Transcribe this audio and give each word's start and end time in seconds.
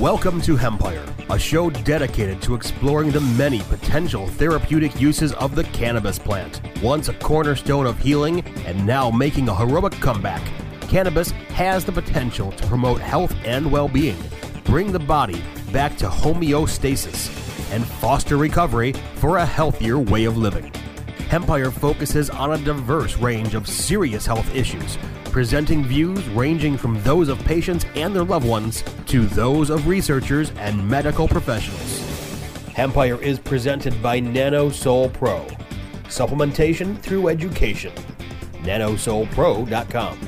Welcome 0.00 0.40
to 0.42 0.56
Hempire, 0.56 1.06
a 1.28 1.38
show 1.38 1.68
dedicated 1.68 2.40
to 2.40 2.54
exploring 2.54 3.10
the 3.10 3.20
many 3.20 3.60
potential 3.60 4.26
therapeutic 4.28 4.98
uses 4.98 5.34
of 5.34 5.54
the 5.54 5.64
cannabis 5.64 6.18
plant. 6.18 6.62
Once 6.82 7.08
a 7.08 7.12
cornerstone 7.12 7.84
of 7.84 7.98
healing 7.98 8.40
and 8.64 8.86
now 8.86 9.10
making 9.10 9.50
a 9.50 9.54
heroic 9.54 9.92
comeback, 9.92 10.40
cannabis 10.88 11.32
has 11.52 11.84
the 11.84 11.92
potential 11.92 12.50
to 12.52 12.66
promote 12.66 13.02
health 13.02 13.34
and 13.44 13.70
well 13.70 13.88
being, 13.88 14.16
bring 14.64 14.90
the 14.90 14.98
body 14.98 15.42
back 15.70 15.98
to 15.98 16.08
homeostasis, 16.08 17.28
and 17.70 17.84
foster 17.84 18.38
recovery 18.38 18.94
for 19.16 19.36
a 19.36 19.44
healthier 19.44 19.98
way 19.98 20.24
of 20.24 20.38
living. 20.38 20.72
Hempire 21.30 21.72
focuses 21.72 22.28
on 22.28 22.54
a 22.54 22.58
diverse 22.58 23.16
range 23.18 23.54
of 23.54 23.68
serious 23.68 24.26
health 24.26 24.52
issues 24.52 24.98
presenting 25.26 25.84
views 25.84 26.26
ranging 26.30 26.76
from 26.76 27.00
those 27.04 27.28
of 27.28 27.38
patients 27.44 27.86
and 27.94 28.12
their 28.12 28.24
loved 28.24 28.48
ones 28.48 28.82
to 29.06 29.26
those 29.26 29.70
of 29.70 29.86
researchers 29.86 30.50
and 30.56 30.88
medical 30.88 31.28
professionals. 31.28 32.00
Hempire 32.74 33.22
is 33.22 33.38
presented 33.38 34.02
by 34.02 34.20
NanoSoul 34.20 35.12
Pro. 35.12 35.46
Supplementation 36.08 36.98
through 36.98 37.28
education. 37.28 37.92
NanoSoulPro.com. 38.62 40.18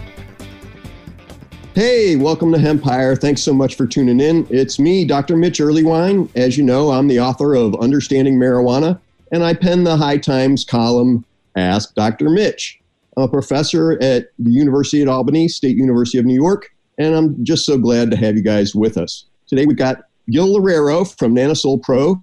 Hey, 1.74 2.14
welcome 2.14 2.52
to 2.52 2.58
Hempire. 2.58 3.20
Thanks 3.20 3.42
so 3.42 3.52
much 3.52 3.74
for 3.74 3.88
tuning 3.88 4.20
in. 4.20 4.46
It's 4.50 4.78
me, 4.78 5.04
Dr. 5.04 5.36
Mitch 5.36 5.58
Earleywine. 5.58 6.30
As 6.36 6.56
you 6.56 6.62
know, 6.62 6.92
I'm 6.92 7.08
the 7.08 7.18
author 7.18 7.54
of 7.54 7.74
Understanding 7.80 8.38
Marijuana, 8.38 9.00
and 9.32 9.42
I 9.42 9.54
pen 9.54 9.84
the 9.84 9.96
High 9.96 10.18
Times 10.18 10.64
column 10.64 11.24
Ask 11.56 11.94
Dr. 11.94 12.30
Mitch. 12.30 12.80
I'm 13.16 13.24
a 13.24 13.28
professor 13.28 13.92
at 14.02 14.28
the 14.38 14.50
University 14.50 15.02
at 15.02 15.08
Albany, 15.08 15.48
State 15.48 15.76
University 15.76 16.18
of 16.18 16.24
New 16.24 16.40
York, 16.40 16.70
and 16.98 17.14
I'm 17.14 17.44
just 17.44 17.66
so 17.66 17.76
glad 17.76 18.10
to 18.10 18.16
have 18.16 18.36
you 18.36 18.42
guys 18.42 18.74
with 18.74 18.96
us. 18.96 19.26
Today 19.46 19.66
we've 19.66 19.76
got 19.76 20.04
Gil 20.30 20.54
Laredo 20.54 21.04
from 21.04 21.34
Nanosol 21.34 21.82
Pro 21.82 22.22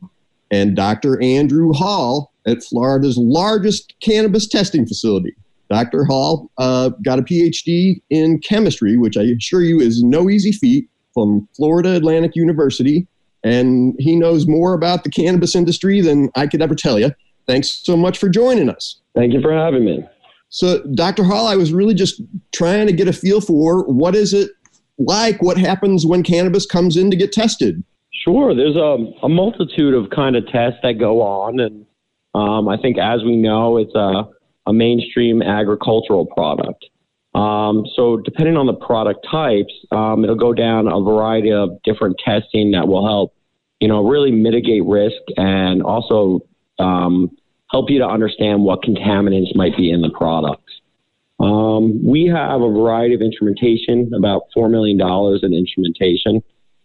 and 0.50 0.76
Dr. 0.76 1.22
Andrew 1.22 1.74
Hall 1.74 2.32
at 2.48 2.64
Florida's 2.64 3.18
largest 3.18 3.94
cannabis 4.02 4.48
testing 4.48 4.88
facility. 4.88 5.36
Dr. 5.70 6.06
Hall 6.06 6.50
uh, 6.58 6.90
got 7.04 7.20
a 7.20 7.24
PhD 7.24 8.02
in 8.10 8.40
chemistry, 8.40 8.98
which 8.98 9.18
I 9.18 9.24
assure 9.24 9.62
you 9.62 9.80
is 9.80 10.02
no 10.02 10.30
easy 10.30 10.52
feat, 10.52 10.90
from 11.14 11.48
Florida 11.56 11.96
Atlantic 11.96 12.36
University, 12.36 13.08
and 13.44 13.96
he 14.00 14.16
knows 14.16 14.48
more 14.48 14.74
about 14.74 15.04
the 15.04 15.10
cannabis 15.10 15.56
industry 15.56 16.02
than 16.02 16.30
I 16.36 16.48
could 16.48 16.62
ever 16.62 16.76
tell 16.76 17.00
you. 17.00 17.12
Thanks 17.48 17.82
so 17.84 17.98
much 17.98 18.18
for 18.18 18.30
joining 18.30 18.70
us. 18.70 19.00
Thank 19.16 19.34
you 19.34 19.42
for 19.42 19.54
having 19.54 19.86
me. 19.86 20.06
So, 20.50 20.84
Dr. 20.96 21.24
Hall, 21.24 21.48
I 21.48 21.56
was 21.56 21.72
really 21.74 21.94
just 21.94 22.22
trying 22.54 22.88
to 22.88 22.94
get 22.94 23.08
a 23.08 23.14
feel 23.14 23.40
for 23.40 23.84
what 23.86 24.16
is 24.16 24.34
it 24.34 24.52
like? 24.98 25.42
What 25.42 25.58
happens 25.58 26.06
when 26.06 26.24
cannabis 26.24 26.66
comes 26.66 26.98
in 26.98 27.12
to 27.12 27.18
get 27.18 27.32
tested? 27.32 27.84
Sure. 28.24 28.54
There's 28.54 28.76
a, 28.76 28.98
a 29.24 29.30
multitude 29.30 29.94
of 29.94 30.10
kind 30.10 30.36
of 30.36 30.48
tests 30.48 30.80
that 30.84 30.94
go 31.00 31.22
on. 31.22 31.60
And 31.60 31.86
um, 32.36 32.68
I 32.68 32.78
think, 32.78 32.98
as 32.98 33.24
we 33.24 33.38
know, 33.38 33.78
it's 33.78 33.96
a, 33.96 34.28
a 34.66 34.74
mainstream 34.74 35.42
agricultural 35.42 36.26
product. 36.26 36.86
Um, 37.40 37.86
so, 37.96 38.18
depending 38.18 38.58
on 38.58 38.66
the 38.66 38.74
product 38.74 39.26
types, 39.32 39.72
um, 39.92 40.26
it'll 40.26 40.36
go 40.36 40.54
down 40.54 40.88
a 40.88 41.00
variety 41.00 41.54
of 41.54 41.82
different 41.84 42.18
testing 42.24 42.72
that 42.72 42.86
will 42.90 43.08
help, 43.08 43.34
you 43.80 43.88
know, 43.88 44.06
really 44.06 44.30
mitigate 44.30 44.84
risk 44.84 45.22
and 45.38 45.82
also 45.82 46.42
um, 46.80 47.32
help 47.72 47.90
you 47.90 48.00
to 48.00 48.06
understand 48.06 48.64
what 48.64 48.82
contaminants 48.84 49.56
might 49.56 49.78
be 49.78 49.90
in 49.90 50.02
the 50.02 50.10
products. 50.10 50.74
Um, 51.40 52.06
we 52.06 52.26
have 52.26 52.60
a 52.60 52.68
variety 52.68 53.16
of 53.16 53.22
instrumentation, 53.22 54.12
about 54.14 54.42
$4 54.54 54.70
million 54.70 55.00
in 55.00 55.54
instrumentation, 55.54 56.44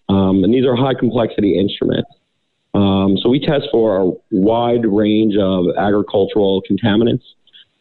um, 0.08 0.44
and 0.44 0.55
these 0.55 0.64
are 0.64 0.77
high 0.77 0.94
complexity 0.94 1.58
instruments. 1.58 2.11
Um, 2.74 3.16
so 3.20 3.28
we 3.28 3.41
test 3.41 3.64
for 3.72 3.96
a 3.96 4.12
wide 4.30 4.86
range 4.86 5.34
of 5.36 5.64
agricultural 5.77 6.62
contaminants, 6.70 7.24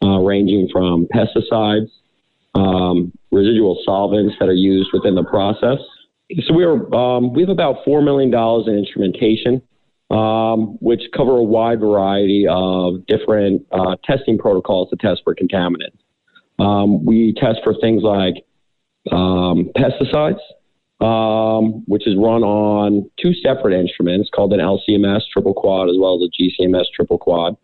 uh, 0.02 0.18
ranging 0.18 0.68
from 0.72 1.06
pesticides, 1.06 1.90
um, 2.54 3.12
residual 3.30 3.80
solvents 3.84 4.34
that 4.40 4.48
are 4.48 4.52
used 4.52 4.90
within 4.92 5.14
the 5.14 5.24
process. 5.24 5.78
So 6.46 6.54
we 6.54 6.64
are 6.64 6.94
um, 6.94 7.32
we 7.34 7.42
have 7.42 7.50
about 7.50 7.84
four 7.84 8.02
million 8.02 8.30
dollars 8.30 8.66
in 8.66 8.78
instrumentation 8.78 9.62
um, 10.10 10.76
which 10.80 11.02
cover 11.16 11.32
a 11.38 11.42
wide 11.42 11.80
variety 11.80 12.46
of 12.48 13.06
different 13.06 13.66
uh, 13.72 13.96
testing 14.04 14.38
protocols 14.38 14.90
to 14.90 14.96
test 14.96 15.22
for 15.24 15.34
contaminants. 15.34 15.98
Um, 16.58 17.04
we 17.04 17.34
test 17.34 17.58
for 17.64 17.74
things 17.80 18.02
like 18.02 18.34
um, 19.10 19.70
pesticides, 19.76 20.38
um, 21.00 21.82
which 21.86 22.06
is 22.06 22.14
run 22.16 22.42
on 22.42 23.10
two 23.20 23.32
separate 23.34 23.78
instruments 23.78 24.30
called 24.32 24.52
an 24.52 24.60
LCMS 24.60 25.22
triple 25.32 25.54
quad 25.54 25.88
as 25.88 25.96
well 25.98 26.22
as 26.22 26.28
a 26.28 26.62
GCMS 26.62 26.84
triple 26.94 27.18
quad. 27.18 27.56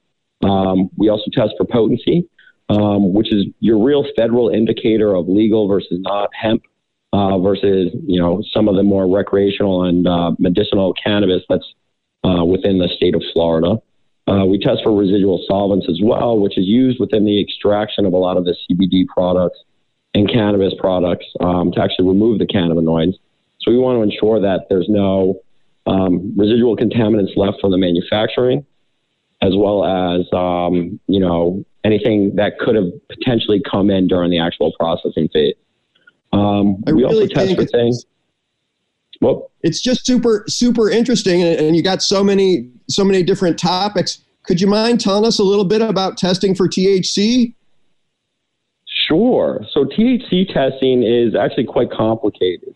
We 0.43 1.09
also 1.09 1.31
test 1.33 1.53
for 1.57 1.67
potency, 1.67 2.29
um, 2.71 3.13
which 3.13 3.33
is 3.33 3.45
your 3.59 3.83
real 3.85 4.05
federal 4.17 4.49
indicator 4.49 5.15
of 5.15 5.29
legal 5.29 5.69
versus 5.69 5.99
not 6.01 6.31
hemp. 6.35 6.63
Uh, 7.13 7.41
versus, 7.41 7.91
you 8.07 8.21
know, 8.21 8.41
some 8.55 8.69
of 8.69 8.77
the 8.77 8.85
more 8.85 9.13
recreational 9.13 9.83
and 9.83 10.07
uh, 10.07 10.31
medicinal 10.39 10.95
cannabis 10.95 11.43
that's 11.49 11.75
uh, 12.23 12.45
within 12.45 12.79
the 12.79 12.87
state 12.87 13.17
of 13.17 13.23
Florida. 13.33 13.83
Uh, 14.29 14.45
we 14.45 14.61
test 14.61 14.81
for 14.85 14.97
residual 14.97 15.45
solvents 15.49 15.87
as 15.89 15.99
well, 16.01 16.39
which 16.39 16.57
is 16.57 16.67
used 16.67 17.01
within 17.01 17.25
the 17.25 17.41
extraction 17.41 18.07
of 18.07 18.13
a 18.13 18.17
lot 18.17 18.37
of 18.37 18.45
the 18.45 18.55
CBD 18.63 19.05
products 19.09 19.59
and 20.15 20.31
cannabis 20.31 20.73
products 20.79 21.27
um, 21.41 21.73
to 21.73 21.83
actually 21.83 22.07
remove 22.07 22.39
the 22.39 22.47
cannabinoids. 22.47 23.15
So 23.61 23.73
we 23.73 23.79
want 23.79 23.99
to 23.99 24.03
ensure 24.03 24.41
that 24.41 24.67
there's 24.69 24.89
no 24.89 25.41
um, 25.87 26.33
residual 26.37 26.77
contaminants 26.77 27.37
left 27.37 27.61
from 27.61 27.73
the 27.73 27.79
manufacturing, 27.79 28.65
as 29.43 29.53
well 29.57 29.85
as 29.85 30.27
um, 30.33 31.01
you 31.07 31.21
know 31.21 31.65
anything 31.85 32.37
that 32.37 32.59
could 32.59 32.75
have 32.75 32.91
potentially 33.09 33.63
come 33.71 33.91
in 33.91 34.07
during 34.07 34.31
the 34.31 34.39
actual 34.39 34.73
processing 34.79 35.29
phase. 35.33 35.55
Um, 36.33 36.83
we 36.87 36.93
really 36.93 37.23
also 37.23 37.27
test 37.27 37.57
for 37.57 37.65
things. 37.65 38.05
Well, 39.21 39.51
it's 39.63 39.83
just 39.83 40.07
super 40.07 40.45
super 40.49 40.91
interesting, 40.91 41.43
and 41.43 41.77
you 41.77 41.83
got 41.83 42.03
so 42.03 42.25
many 42.25 42.71
so 42.89 43.05
many 43.05 43.23
different 43.23 43.59
topics. 43.59 44.19
Could 44.45 44.61
you 44.61 44.67
mind 44.67 45.01
telling 45.01 45.27
us 45.27 45.39
a 45.39 45.45
little 45.45 45.65
bit 45.65 45.83
about 45.83 46.17
testing 46.17 46.55
for 46.55 46.69
THC? 46.69 47.55
Sure. 49.07 49.61
So 49.73 49.85
THC 49.85 50.53
testing 50.53 51.03
is 51.03 51.35
actually 51.35 51.65
quite 51.65 51.91
complicated. 51.91 52.75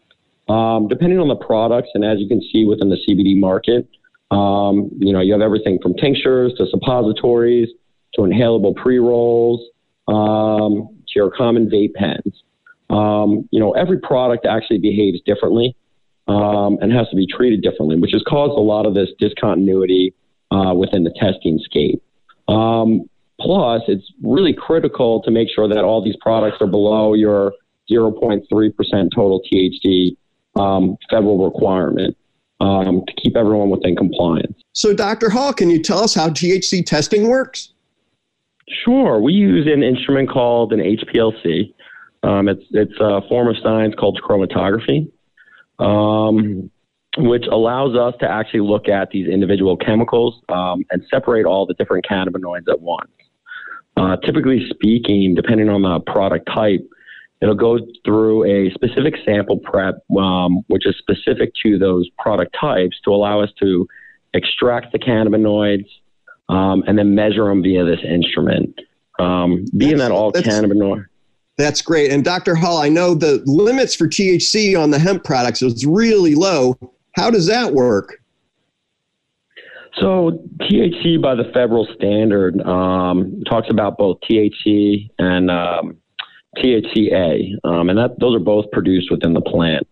Um, 0.48 0.88
depending 0.88 1.18
on 1.18 1.28
the 1.28 1.36
products, 1.36 1.88
and 1.94 2.04
as 2.04 2.18
you 2.18 2.28
can 2.28 2.42
see 2.52 2.66
within 2.66 2.90
the 2.90 2.98
CBD 3.08 3.38
market, 3.38 3.88
um, 4.34 4.90
you 4.98 5.12
know 5.12 5.20
you 5.20 5.32
have 5.32 5.42
everything 5.42 5.78
from 5.80 5.94
tinctures 5.94 6.52
to 6.58 6.66
suppositories 6.66 7.68
to 8.14 8.22
inhalable 8.22 8.74
pre 8.74 8.98
rolls 8.98 9.60
um, 10.08 10.88
to 11.06 11.12
your 11.14 11.30
common 11.30 11.70
vape 11.70 11.94
pens. 11.94 12.42
Um, 12.90 13.48
you 13.52 13.60
know 13.60 13.72
every 13.72 13.98
product 13.98 14.44
actually 14.44 14.78
behaves 14.78 15.20
differently 15.24 15.76
um, 16.26 16.78
and 16.80 16.92
has 16.92 17.08
to 17.10 17.16
be 17.16 17.26
treated 17.26 17.62
differently, 17.62 17.96
which 17.96 18.12
has 18.12 18.22
caused 18.26 18.58
a 18.58 18.62
lot 18.62 18.86
of 18.86 18.94
this 18.94 19.10
discontinuity 19.20 20.14
uh, 20.50 20.74
within 20.74 21.04
the 21.04 21.12
testing 21.20 21.60
scape. 21.62 22.02
Um, 22.48 23.08
plus, 23.40 23.82
it's 23.88 24.10
really 24.22 24.52
critical 24.52 25.22
to 25.22 25.30
make 25.30 25.48
sure 25.54 25.68
that 25.68 25.84
all 25.84 26.02
these 26.04 26.16
products 26.20 26.58
are 26.60 26.66
below 26.66 27.14
your 27.14 27.52
0.3% 27.90 28.42
total 29.14 29.42
THC 29.52 30.16
um, 30.56 30.96
federal 31.10 31.44
requirement 31.44 32.16
um, 32.60 33.02
to 33.06 33.14
keep 33.22 33.36
everyone 33.36 33.70
within 33.70 33.96
compliance. 33.96 34.60
So, 34.72 34.94
Dr. 34.94 35.30
Hall, 35.30 35.52
can 35.52 35.70
you 35.70 35.82
tell 35.82 35.98
us 35.98 36.14
how 36.14 36.28
THC 36.28 36.84
testing 36.84 37.28
works? 37.28 37.72
Sure. 38.84 39.20
We 39.20 39.32
use 39.32 39.66
an 39.66 39.82
instrument 39.82 40.30
called 40.30 40.72
an 40.72 40.80
HPLC. 40.80 41.74
Um, 42.22 42.48
it's, 42.48 42.64
it's 42.70 42.94
a 43.00 43.20
form 43.28 43.48
of 43.48 43.56
science 43.62 43.94
called 43.98 44.18
chromatography 44.26 45.10
um, 45.78 46.70
which 47.16 47.44
allows 47.50 47.96
us 47.96 48.14
to 48.20 48.28
actually 48.28 48.60
look 48.60 48.88
at 48.88 49.10
these 49.10 49.28
individual 49.28 49.76
chemicals 49.76 50.40
um, 50.48 50.84
and 50.90 51.02
separate 51.10 51.46
all 51.46 51.66
the 51.66 51.74
different 51.74 52.04
cannabinoids 52.10 52.68
at 52.68 52.80
once. 52.80 53.10
Uh, 53.96 54.16
typically 54.16 54.66
speaking, 54.70 55.34
depending 55.34 55.68
on 55.68 55.82
the 55.82 56.00
product 56.00 56.48
type, 56.52 56.84
it'll 57.40 57.54
go 57.54 57.78
through 58.04 58.44
a 58.44 58.70
specific 58.72 59.14
sample 59.24 59.58
prep, 59.58 59.96
um, 60.18 60.62
which 60.68 60.86
is 60.86 60.96
specific 60.98 61.52
to 61.62 61.78
those 61.78 62.08
product 62.18 62.56
types 62.58 62.96
to 63.04 63.10
allow 63.10 63.40
us 63.40 63.50
to 63.60 63.86
extract 64.32 64.92
the 64.92 64.98
cannabinoids 64.98 65.86
um, 66.48 66.82
and 66.86 66.98
then 66.98 67.14
measure 67.14 67.44
them 67.44 67.62
via 67.62 67.84
this 67.84 68.00
instrument. 68.04 68.78
Um, 69.18 69.64
being 69.76 69.98
that's, 69.98 70.08
that 70.08 70.10
all 70.10 70.32
cannabinoids 70.32 71.06
that's 71.56 71.82
great. 71.82 72.10
And 72.10 72.24
Dr. 72.24 72.54
Hall, 72.54 72.78
I 72.78 72.88
know 72.88 73.14
the 73.14 73.42
limits 73.46 73.94
for 73.94 74.08
THC 74.08 74.78
on 74.80 74.90
the 74.90 74.98
hemp 74.98 75.24
products 75.24 75.62
is 75.62 75.86
really 75.86 76.34
low. 76.34 76.76
How 77.16 77.30
does 77.30 77.46
that 77.46 77.72
work? 77.72 78.20
So 80.00 80.42
THC 80.60 81.22
by 81.22 81.36
the 81.36 81.44
federal 81.54 81.86
standard 81.94 82.60
um, 82.62 83.42
talks 83.48 83.68
about 83.70 83.96
both 83.96 84.18
THC 84.28 85.10
and 85.20 85.50
um, 85.50 85.96
THCA, 86.56 87.54
um, 87.64 87.88
and 87.88 87.98
that 87.98 88.18
those 88.18 88.36
are 88.36 88.44
both 88.44 88.70
produced 88.72 89.10
within 89.10 89.32
the 89.32 89.40
plant. 89.40 89.86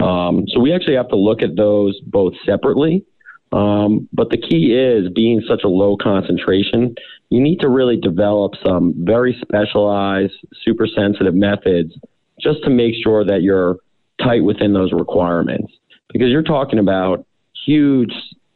Um, 0.00 0.44
so 0.48 0.60
we 0.60 0.72
actually 0.72 0.96
have 0.96 1.08
to 1.08 1.16
look 1.16 1.42
at 1.42 1.56
those 1.56 1.98
both 2.00 2.34
separately. 2.44 3.04
Um, 3.52 4.08
but 4.12 4.30
the 4.30 4.36
key 4.36 4.74
is 4.74 5.10
being 5.12 5.42
such 5.48 5.62
a 5.64 5.68
low 5.68 5.96
concentration, 5.96 6.94
you 7.30 7.40
need 7.40 7.60
to 7.60 7.68
really 7.68 7.96
develop 7.96 8.52
some 8.64 8.94
very 8.98 9.38
specialized, 9.40 10.34
super 10.64 10.86
sensitive 10.86 11.34
methods 11.34 11.94
just 12.40 12.62
to 12.64 12.70
make 12.70 12.94
sure 13.02 13.24
that 13.24 13.42
you're 13.42 13.76
tight 14.22 14.44
within 14.44 14.72
those 14.72 14.92
requirements. 14.92 15.72
Because 16.12 16.28
you're 16.28 16.42
talking 16.42 16.78
about 16.78 17.26
huge, 17.64 18.12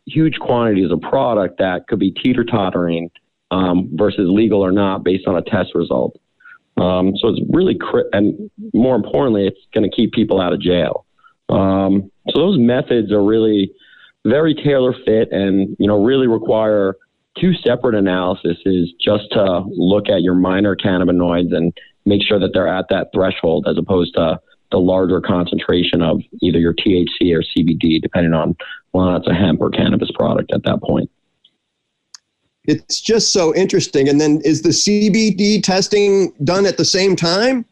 huge 0.06 0.38
quantities 0.38 0.90
of 0.90 1.00
product 1.00 1.58
that 1.58 1.86
could 1.88 1.98
be 1.98 2.10
teeter 2.10 2.44
tottering 2.44 3.10
um, 3.50 3.90
versus 3.94 4.28
legal 4.28 4.60
or 4.64 4.72
not 4.72 5.04
based 5.04 5.26
on 5.26 5.36
a 5.36 5.42
test 5.42 5.74
result. 5.74 6.16
Um, 6.81 7.12
so 7.17 7.29
it's 7.29 7.41
really, 7.50 7.77
cri- 7.79 8.09
and 8.12 8.50
more 8.73 8.97
importantly, 8.97 9.47
it's 9.47 9.61
going 9.75 9.88
to 9.88 9.94
keep 9.94 10.12
people 10.12 10.41
out 10.41 10.53
of 10.53 10.61
jail. 10.61 11.05
Um, 11.50 12.11
so 12.31 12.41
those 12.41 12.59
methods 12.59 13.12
are 13.12 13.23
really 13.23 13.73
very 14.25 14.55
tailor 14.55 14.94
fit 15.05 15.31
and, 15.31 15.77
you 15.79 15.87
know, 15.87 16.03
really 16.03 16.27
require 16.27 16.97
two 17.38 17.53
separate 17.55 17.94
analyses 17.94 18.93
just 19.00 19.25
to 19.32 19.62
look 19.69 20.09
at 20.09 20.23
your 20.23 20.35
minor 20.35 20.75
cannabinoids 20.75 21.55
and 21.55 21.73
make 22.06 22.23
sure 22.23 22.38
that 22.38 22.50
they're 22.55 22.69
at 22.69 22.87
that 22.91 23.09
threshold 23.15 23.67
as 23.69 23.77
opposed 23.77 24.15
to 24.15 24.41
the 24.71 24.79
larger 24.79 25.21
concentration 25.21 26.00
of 26.00 26.21
either 26.41 26.59
your 26.59 26.75
THC 26.75 27.35
or 27.35 27.43
CBD, 27.43 28.00
depending 28.00 28.32
on 28.32 28.56
whether 28.93 29.17
it's 29.17 29.29
a 29.29 29.35
hemp 29.35 29.61
or 29.61 29.71
cannabis 29.71 30.11
product 30.12 30.53
at 30.53 30.62
that 30.65 30.81
point. 30.82 31.11
It's 32.70 33.00
just 33.00 33.32
so 33.32 33.55
interesting. 33.55 34.08
And 34.08 34.20
then 34.20 34.40
is 34.44 34.62
the 34.62 34.70
CBD 34.70 35.62
testing 35.62 36.32
done 36.44 36.67
at 36.67 36.76
the 36.76 36.84
same 36.84 37.17
time? 37.17 37.64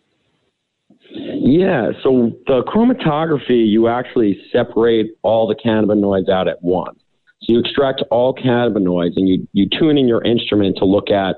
Yeah, 1.10 1.92
so 2.02 2.32
the 2.46 2.62
chromatography, 2.64 3.66
you 3.66 3.88
actually 3.88 4.40
separate 4.52 5.16
all 5.22 5.46
the 5.46 5.54
cannabinoids 5.54 6.28
out 6.28 6.48
at 6.48 6.62
once. 6.62 6.98
So 7.42 7.52
you 7.52 7.60
extract 7.60 8.02
all 8.10 8.34
cannabinoids 8.34 9.16
and 9.16 9.28
you, 9.28 9.48
you 9.52 9.68
tune 9.68 9.96
in 9.96 10.08
your 10.08 10.22
instrument 10.24 10.76
to 10.78 10.84
look 10.84 11.10
at 11.10 11.36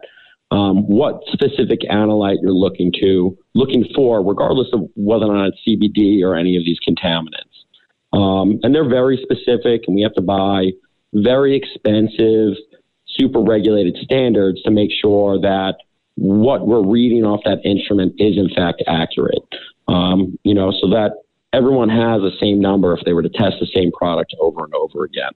um, 0.50 0.88
what 0.88 1.20
specific 1.30 1.80
analyte 1.90 2.38
you're 2.42 2.52
looking 2.52 2.92
to 3.00 3.36
looking 3.54 3.84
for, 3.94 4.24
regardless 4.24 4.68
of 4.72 4.88
whether 4.96 5.26
or 5.26 5.34
not 5.34 5.52
it's 5.52 5.58
CBD 5.66 6.22
or 6.24 6.34
any 6.34 6.56
of 6.56 6.64
these 6.64 6.78
contaminants. 6.80 7.50
Um, 8.12 8.58
and 8.62 8.74
they're 8.74 8.88
very 8.88 9.22
specific, 9.22 9.82
and 9.86 9.94
we 9.94 10.02
have 10.02 10.14
to 10.14 10.22
buy 10.22 10.70
very 11.12 11.56
expensive, 11.56 12.54
super 13.20 13.40
regulated 13.40 13.96
standards 14.02 14.62
to 14.62 14.70
make 14.70 14.90
sure 15.00 15.38
that 15.40 15.76
what 16.14 16.66
we're 16.66 16.84
reading 16.84 17.24
off 17.24 17.40
that 17.44 17.60
instrument 17.64 18.14
is 18.18 18.36
in 18.36 18.48
fact 18.54 18.82
accurate. 18.86 19.42
Um, 19.88 20.38
you 20.44 20.54
know, 20.54 20.72
so 20.80 20.88
that 20.90 21.12
everyone 21.52 21.88
has 21.88 22.22
the 22.22 22.32
same 22.40 22.60
number 22.60 22.96
if 22.96 23.04
they 23.04 23.12
were 23.12 23.22
to 23.22 23.28
test 23.28 23.56
the 23.60 23.66
same 23.74 23.92
product 23.92 24.34
over 24.40 24.64
and 24.64 24.74
over 24.74 25.04
again. 25.04 25.32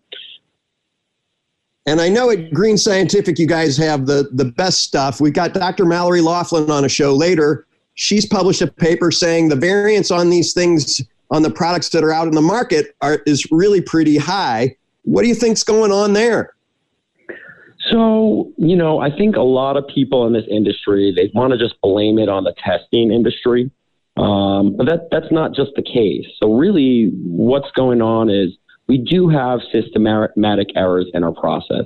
And 1.87 2.01
I 2.01 2.09
know 2.09 2.31
at 2.31 2.53
Green 2.53 2.79
Scientific, 2.79 3.39
you 3.39 3.47
guys 3.47 3.77
have 3.77 4.07
the, 4.07 4.31
the 4.33 4.47
best 4.47 4.81
stuff. 4.81 5.21
We've 5.21 5.35
got 5.35 5.53
Dr. 5.53 5.85
Mallory 5.85 6.21
Loflin 6.21 6.71
on 6.71 6.85
a 6.85 6.89
show 6.89 7.15
later. 7.15 7.67
She's 7.95 8.25
published 8.25 8.63
a 8.63 8.67
paper 8.67 9.11
saying 9.11 9.51
the 9.51 9.57
variance 9.57 10.11
on 10.11 10.31
these 10.31 10.55
things, 10.55 11.03
on 11.31 11.43
the 11.43 11.51
products 11.51 11.91
that 11.91 12.03
are 12.03 12.13
out 12.13 12.27
in 12.27 12.35
the 12.35 12.43
market, 12.43 12.97
are, 13.03 13.21
is 13.27 13.47
really 13.51 13.83
pretty 13.83 14.17
high. 14.17 14.75
What 15.03 15.23
do 15.23 15.29
you 15.29 15.35
think's 15.35 15.63
going 15.63 15.93
on 15.93 16.15
there? 16.15 16.54
So, 17.95 18.53
you 18.57 18.75
know, 18.75 18.99
I 18.99 19.17
think 19.17 19.37
a 19.37 19.43
lot 19.43 19.77
of 19.77 19.87
people 19.87 20.27
in 20.27 20.33
this 20.33 20.47
industry, 20.51 21.13
they 21.15 21.31
want 21.33 21.53
to 21.53 21.59
just 21.59 21.81
blame 21.81 22.19
it 22.19 22.29
on 22.29 22.43
the 22.43 22.53
testing 22.59 23.13
industry. 23.13 23.71
Um, 24.17 24.77
but 24.77 24.87
that, 24.87 25.09
that's 25.13 25.31
not 25.31 25.55
just 25.55 25.71
the 25.77 25.83
case. 25.83 26.27
So, 26.43 26.55
really, 26.55 27.13
what's 27.23 27.71
going 27.77 28.03
on 28.03 28.31
is 28.31 28.51
we 28.89 28.99
do 28.99 29.29
have 29.29 29.61
systematic 29.71 30.71
errors 30.75 31.07
in 31.15 31.23
our 31.23 31.33
process. 31.33 31.85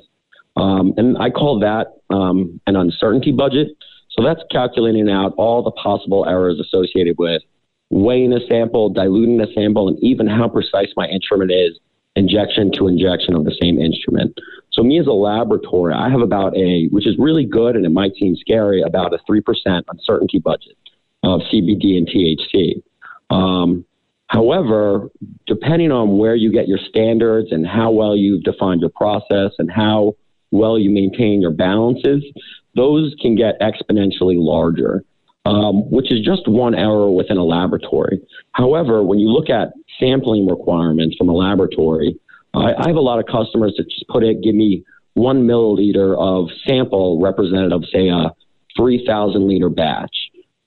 Um, 0.56 0.94
and 0.96 1.18
I 1.18 1.28
call 1.28 1.60
that 1.60 1.88
um, 2.08 2.58
an 2.66 2.74
uncertainty 2.74 3.32
budget. 3.32 3.68
So 4.12 4.24
that's 4.24 4.40
calculating 4.50 5.10
out 5.10 5.34
all 5.36 5.62
the 5.62 5.72
possible 5.72 6.24
errors 6.26 6.58
associated 6.58 7.16
with 7.18 7.42
weighing 7.90 8.32
a 8.32 8.40
sample, 8.48 8.88
diluting 8.88 9.42
a 9.42 9.52
sample, 9.52 9.88
and 9.88 10.02
even 10.02 10.26
how 10.26 10.48
precise 10.48 10.88
my 10.96 11.06
instrument 11.06 11.52
is, 11.52 11.78
injection 12.16 12.72
to 12.72 12.88
injection 12.88 13.34
of 13.34 13.44
the 13.44 13.56
same 13.60 13.78
instrument. 13.78 14.38
So 14.78 14.84
me 14.84 15.00
as 15.00 15.08
a 15.08 15.12
laboratory, 15.12 15.92
I 15.92 16.08
have 16.08 16.20
about 16.20 16.56
a, 16.56 16.86
which 16.92 17.04
is 17.04 17.16
really 17.18 17.44
good 17.44 17.74
and 17.74 17.84
it 17.84 17.90
might 17.90 18.12
seem 18.14 18.36
scary, 18.36 18.80
about 18.80 19.12
a 19.12 19.18
3% 19.28 19.42
uncertainty 19.90 20.38
budget 20.38 20.76
of 21.24 21.40
CBD 21.52 21.98
and 21.98 22.06
THC. 22.06 22.82
Um, 23.28 23.84
However, 24.28 25.08
depending 25.46 25.90
on 25.90 26.18
where 26.18 26.36
you 26.36 26.52
get 26.52 26.68
your 26.68 26.78
standards 26.88 27.48
and 27.50 27.66
how 27.66 27.90
well 27.90 28.14
you've 28.14 28.42
defined 28.42 28.82
your 28.82 28.90
process 28.90 29.52
and 29.58 29.70
how 29.70 30.16
well 30.50 30.78
you 30.78 30.90
maintain 30.90 31.40
your 31.40 31.50
balances, 31.50 32.22
those 32.76 33.14
can 33.20 33.34
get 33.34 33.58
exponentially 33.60 34.36
larger, 34.36 35.02
um, 35.46 35.90
which 35.90 36.12
is 36.12 36.20
just 36.22 36.46
one 36.46 36.74
error 36.74 37.10
within 37.10 37.38
a 37.38 37.44
laboratory. 37.44 38.20
However, 38.52 39.02
when 39.02 39.18
you 39.18 39.28
look 39.30 39.48
at 39.48 39.72
sampling 39.98 40.46
requirements 40.46 41.16
from 41.16 41.30
a 41.30 41.34
laboratory, 41.34 42.18
I, 42.54 42.74
I 42.74 42.86
have 42.86 42.96
a 42.96 43.00
lot 43.00 43.18
of 43.18 43.26
customers 43.26 43.74
that 43.76 43.88
just 43.88 44.06
put 44.08 44.22
it, 44.22 44.42
give 44.42 44.54
me 44.54 44.84
one 45.14 45.46
milliliter 45.46 46.16
of 46.16 46.48
sample 46.66 47.20
representative, 47.20 47.82
say 47.92 48.08
a 48.08 48.32
3,000 48.76 49.48
liter 49.48 49.68
batch. 49.68 50.14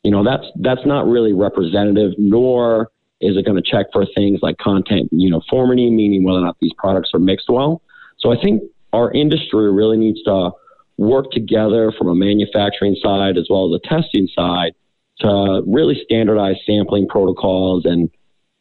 You 0.03 0.11
know, 0.11 0.23
that's, 0.23 0.45
that's 0.59 0.85
not 0.85 1.07
really 1.07 1.33
representative, 1.33 2.13
nor 2.17 2.89
is 3.21 3.37
it 3.37 3.45
going 3.45 3.61
to 3.61 3.63
check 3.63 3.87
for 3.93 4.05
things 4.15 4.39
like 4.41 4.57
content 4.57 5.09
uniformity, 5.11 5.89
meaning 5.89 6.23
whether 6.23 6.39
or 6.39 6.45
not 6.45 6.57
these 6.59 6.73
products 6.77 7.11
are 7.13 7.19
mixed 7.19 7.49
well? 7.49 7.81
So 8.19 8.31
I 8.31 8.41
think 8.41 8.63
our 8.93 9.11
industry 9.11 9.71
really 9.71 9.97
needs 9.97 10.21
to 10.23 10.51
work 10.97 11.31
together 11.31 11.91
from 11.97 12.09
a 12.09 12.15
manufacturing 12.15 12.95
side 13.01 13.37
as 13.37 13.47
well 13.49 13.73
as 13.73 13.81
a 13.83 13.87
testing 13.87 14.27
side 14.35 14.73
to 15.19 15.63
really 15.67 15.99
standardize 16.03 16.55
sampling 16.65 17.07
protocols 17.07 17.85
and 17.85 18.09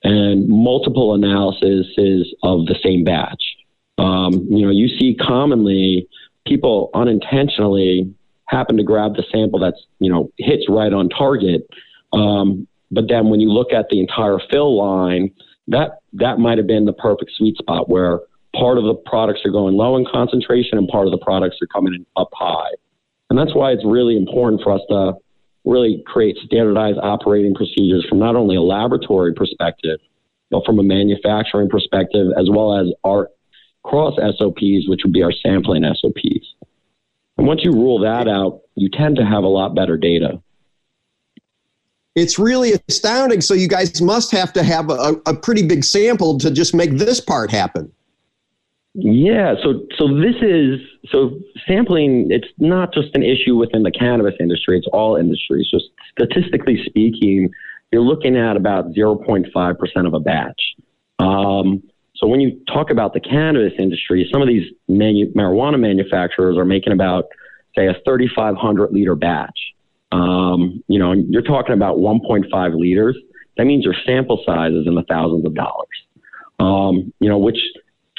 and 0.03 0.49
multiple 0.49 1.15
analyses 1.15 2.35
of 2.43 2.67
the 2.67 2.77
same 2.83 3.05
batch. 3.05 3.43
Um, 3.99 4.47
you 4.49 4.65
know, 4.65 4.71
you 4.71 4.89
see 4.89 5.15
commonly 5.15 6.09
people 6.47 6.91
unintentionally 6.95 8.15
happen 8.47 8.77
to 8.77 8.83
grab 8.83 9.15
the 9.15 9.25
sample 9.31 9.61
that's 9.61 9.81
you 9.99 10.11
know 10.11 10.31
hits 10.39 10.65
right 10.69 10.93
on 10.93 11.09
target, 11.09 11.69
um, 12.13 12.67
but 12.91 13.09
then 13.09 13.29
when 13.29 13.41
you 13.41 13.51
look 13.51 13.73
at 13.73 13.87
the 13.91 14.01
entire 14.01 14.39
fill 14.51 14.77
line, 14.77 15.31
that 15.69 16.01
that 16.15 16.39
might 16.39 16.59
have 16.59 16.67
been 16.67 16.85
the 16.85 16.93
perfect 16.93 17.31
sweet 17.37 17.57
spot 17.57 17.89
where 17.89 18.21
part 18.57 18.79
of 18.79 18.85
the 18.85 18.95
products 18.95 19.41
are 19.45 19.53
going 19.53 19.77
low 19.77 19.97
in 19.97 20.05
concentration 20.11 20.77
and 20.79 20.89
part 20.89 21.07
of 21.07 21.13
the 21.13 21.19
products 21.19 21.57
are 21.63 21.67
coming 21.69 22.05
up 22.17 22.31
high. 22.33 22.71
And 23.29 23.39
that's 23.39 23.55
why 23.55 23.71
it's 23.71 23.85
really 23.85 24.17
important 24.17 24.61
for 24.63 24.73
us 24.73 24.81
to 24.89 25.13
really 25.65 26.03
create 26.07 26.37
standardized 26.45 26.99
operating 27.03 27.55
procedures 27.55 28.07
from 28.09 28.19
not 28.19 28.37
only 28.37 28.57
a 28.57 28.63
laboratory 28.63 29.35
perspective, 29.35 30.01
but 30.51 30.65
from 30.65 30.79
a 30.79 30.83
manufacturing 30.83 31.69
perspective, 31.69 32.29
as 32.39 32.49
well 32.51 32.79
as 32.79 32.89
our 33.05 33.31
cross 33.83 34.15
SOPs, 34.17 34.89
which 34.89 35.03
would 35.05 35.13
be 35.13 35.23
our 35.23 35.33
sampling 35.33 35.85
SOPs. 35.85 36.55
And 37.39 37.47
once 37.47 37.65
you 37.65 37.73
rule 37.73 38.01
that 38.01 38.29
out, 38.29 38.63
you 38.75 38.89
tend 38.91 39.17
to 39.17 39.25
have 39.25 39.45
a 39.45 39.49
lot 39.49 39.75
better 39.75 39.97
data 39.97 40.41
it's 42.17 42.39
really 42.39 42.73
astounding. 42.89 43.41
So 43.41 43.55
you 43.55 43.69
guys 43.69 44.01
must 44.01 44.31
have 44.33 44.53
to 44.55 44.63
have 44.63 44.91
a, 44.91 45.15
a 45.27 45.35
pretty 45.35 45.67
big 45.67 45.85
sample 45.85 46.39
to 46.39 46.51
just 46.51 46.75
make 46.75 46.93
this 46.93 47.21
part 47.21 47.51
happen. 47.51 47.93
Yeah, 48.95 49.55
so 49.63 49.87
so 49.97 50.09
this 50.19 50.35
is 50.43 50.81
so 51.11 51.39
sampling. 51.67 52.27
It's 52.31 52.49
not 52.59 52.93
just 52.93 53.15
an 53.15 53.23
issue 53.23 53.57
within 53.57 53.85
the 53.85 53.91
cannabis 53.93 54.35
industry; 54.41 54.79
it's 54.79 54.89
all 54.93 55.15
industries. 55.15 55.69
Just 55.71 55.87
statistically 56.11 56.83
speaking, 56.87 57.51
you're 57.93 58.03
looking 58.03 58.37
at 58.37 58.57
about 58.57 58.93
0.5 58.93 59.79
percent 59.79 60.07
of 60.09 60.15
a 60.15 60.21
batch. 60.21 60.61
Um, 61.21 61.83
so 62.17 62.27
when 62.27 62.41
you 62.41 62.61
talk 62.67 62.91
about 62.91 63.15
the 63.15 63.21
cannabis 63.21 63.73
industry, 63.79 64.29
some 64.33 64.43
of 64.43 64.49
these 64.49 64.71
manu- 64.89 65.33
marijuana 65.35 65.79
manufacturers 65.79 66.59
are 66.59 66.65
making 66.65 66.93
about 66.93 67.27
say 67.77 67.87
a 67.87 67.95
3,500 68.05 68.93
liter 68.93 69.15
batch. 69.15 69.59
Um, 70.11 70.83
you 70.89 70.99
know, 70.99 71.13
you're 71.13 71.43
talking 71.43 71.75
about 71.75 71.99
1.5 71.99 72.79
liters. 72.79 73.17
That 73.57 73.67
means 73.67 73.85
your 73.85 73.95
sample 74.05 74.43
size 74.45 74.73
is 74.73 74.89
in 74.89 74.97
the 74.97 75.05
thousands 75.05 75.47
of 75.47 75.55
dollars. 75.55 75.87
Um, 76.59 77.13
you 77.21 77.29
know, 77.29 77.39
which 77.39 77.59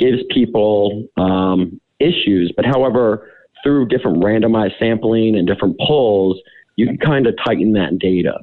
gives 0.01 0.24
people 0.31 1.08
um, 1.17 1.79
issues. 2.00 2.51
But 2.55 2.65
however, 2.65 3.29
through 3.63 3.88
different 3.88 4.24
randomized 4.24 4.77
sampling 4.79 5.38
and 5.38 5.48
different 5.48 5.79
polls, 5.79 6.39
you 6.75 6.88
can 6.88 6.98
kind 6.98 7.27
of 7.27 7.36
tighten 7.46 7.74
that 7.74 8.00
data. 8.00 8.39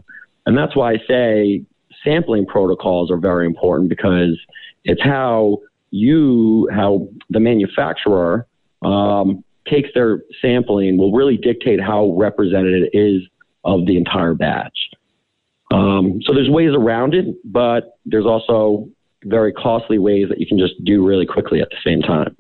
And 0.47 0.57
that's 0.57 0.77
why 0.77 0.93
I 0.93 0.99
say 1.09 1.65
sampling 2.05 2.47
protocols 2.47 3.11
are 3.11 3.19
very 3.19 3.47
important 3.47 3.89
because 3.89 4.39
it's 4.85 5.03
how 5.03 5.59
you, 5.91 6.69
how 6.73 7.09
the 7.31 7.41
manufacturer 7.41 8.47
um, 8.83 9.45
takes 9.67 9.89
their 9.95 10.23
sampling 10.41 10.97
will 10.97 11.13
really 11.13 11.37
dictate 11.37 11.81
how 11.81 12.15
representative 12.17 12.89
it 12.93 12.97
is 12.97 13.23
of 13.65 13.87
the 13.87 13.97
entire 13.97 14.35
batch. 14.35 14.79
Um, 15.71 16.21
so 16.23 16.33
there's 16.33 16.49
ways 16.49 16.71
around 16.75 17.15
it, 17.15 17.27
but 17.45 17.99
there's 18.07 18.25
also 18.25 18.89
very 19.25 19.53
costly 19.53 19.99
ways 19.99 20.29
that 20.29 20.39
you 20.39 20.47
can 20.47 20.59
just 20.59 20.83
do 20.85 21.07
really 21.07 21.27
quickly 21.27 21.61
at 21.61 21.69
the 21.71 21.77
same 21.85 22.03
time. 22.03 22.37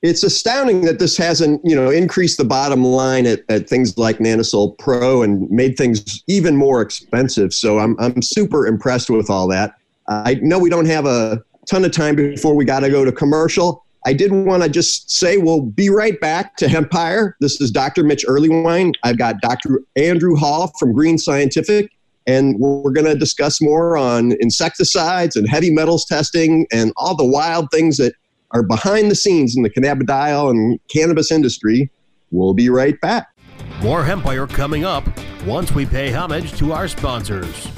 It's 0.00 0.22
astounding 0.22 0.82
that 0.82 1.00
this 1.00 1.16
hasn't, 1.16 1.60
you 1.64 1.74
know, 1.74 1.90
increased 1.90 2.38
the 2.38 2.44
bottom 2.44 2.84
line 2.84 3.26
at, 3.26 3.40
at 3.48 3.68
things 3.68 3.98
like 3.98 4.18
Nanosol 4.18 4.78
Pro 4.78 5.22
and 5.22 5.50
made 5.50 5.76
things 5.76 6.22
even 6.28 6.56
more 6.56 6.80
expensive. 6.80 7.52
So 7.52 7.80
I'm, 7.80 7.96
I'm 7.98 8.22
super 8.22 8.66
impressed 8.66 9.10
with 9.10 9.28
all 9.28 9.48
that. 9.48 9.74
I 10.06 10.34
know 10.40 10.58
we 10.58 10.70
don't 10.70 10.86
have 10.86 11.04
a 11.04 11.42
ton 11.68 11.84
of 11.84 11.90
time 11.90 12.14
before 12.14 12.54
we 12.54 12.64
got 12.64 12.80
to 12.80 12.90
go 12.90 13.04
to 13.04 13.10
commercial. 13.10 13.84
I 14.06 14.12
did 14.12 14.32
want 14.32 14.62
to 14.62 14.68
just 14.68 15.10
say 15.10 15.36
we'll 15.36 15.60
be 15.60 15.90
right 15.90 16.18
back 16.20 16.56
to 16.58 16.66
Hempire. 16.66 17.32
This 17.40 17.60
is 17.60 17.70
Dr. 17.70 18.04
Mitch 18.04 18.24
Earleywine. 18.26 18.94
I've 19.02 19.18
got 19.18 19.40
Dr. 19.40 19.82
Andrew 19.96 20.36
Hall 20.36 20.72
from 20.78 20.92
Green 20.92 21.18
Scientific, 21.18 21.90
and 22.28 22.56
we're 22.60 22.92
going 22.92 23.06
to 23.06 23.16
discuss 23.16 23.60
more 23.60 23.96
on 23.96 24.32
insecticides 24.32 25.34
and 25.34 25.48
heavy 25.48 25.70
metals 25.70 26.04
testing 26.04 26.66
and 26.70 26.92
all 26.96 27.16
the 27.16 27.24
wild 27.24 27.70
things 27.72 27.96
that 27.96 28.12
are 28.50 28.62
behind 28.62 29.10
the 29.10 29.14
scenes 29.14 29.56
in 29.56 29.62
the 29.62 29.70
cannabidiol 29.70 30.50
and 30.50 30.78
cannabis 30.88 31.32
industry. 31.32 31.90
We'll 32.30 32.54
be 32.54 32.68
right 32.68 33.00
back. 33.00 33.28
More 33.82 34.04
Hempire 34.04 34.48
coming 34.48 34.84
up 34.84 35.04
once 35.46 35.72
we 35.72 35.86
pay 35.86 36.12
homage 36.12 36.52
to 36.58 36.72
our 36.72 36.86
sponsors. 36.86 37.68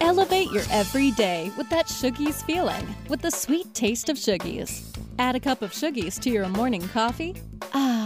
Elevate 0.00 0.50
your 0.50 0.64
everyday 0.70 1.52
with 1.56 1.68
that 1.70 1.86
Shoogies 1.86 2.44
feeling 2.44 2.94
with 3.08 3.20
the 3.20 3.30
sweet 3.30 3.72
taste 3.72 4.08
of 4.08 4.16
Shoogies. 4.16 4.82
Add 5.18 5.36
a 5.36 5.40
cup 5.40 5.62
of 5.62 5.72
Shoogies 5.72 6.18
to 6.20 6.30
your 6.30 6.48
morning 6.48 6.86
coffee. 6.88 7.36
Ah, 7.72 8.05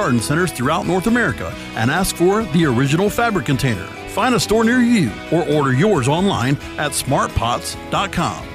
garden 0.01 0.19
centers 0.19 0.51
throughout 0.51 0.87
North 0.87 1.05
America 1.05 1.53
and 1.75 1.91
ask 1.91 2.15
for 2.15 2.41
the 2.45 2.65
original 2.65 3.07
fabric 3.07 3.45
container. 3.45 3.85
Find 4.15 4.33
a 4.33 4.39
store 4.39 4.63
near 4.63 4.79
you 4.79 5.11
or 5.31 5.47
order 5.47 5.73
yours 5.73 6.07
online 6.07 6.55
at 6.79 6.93
smartpots.com. 6.93 8.47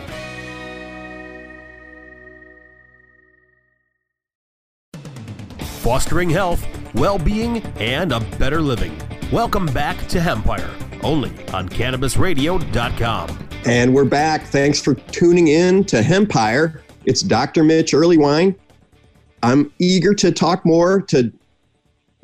Fostering 5.61 6.29
health, 6.31 6.67
well 6.95 7.17
being, 7.17 7.59
and 7.79 8.11
a 8.11 8.19
better 8.41 8.61
living. 8.61 9.01
Welcome 9.31 9.67
back 9.67 10.05
to 10.09 10.19
Hempire, 10.19 10.69
only 11.05 11.31
on 11.55 11.69
CannabisRadio.com. 11.69 13.49
And 13.67 13.95
we're 13.95 14.05
back. 14.05 14.47
Thanks 14.47 14.81
for 14.81 14.95
tuning 14.95 15.47
in 15.47 15.85
to 15.85 16.03
Hempire. 16.03 16.81
It's 17.05 17.23
Dr. 17.23 17.63
Mitch 17.63 17.93
Earleywine. 17.93 18.57
I'm 19.43 19.73
eager 19.79 20.15
to 20.15 20.33
talk 20.33 20.65
more 20.65 21.03
to 21.03 21.33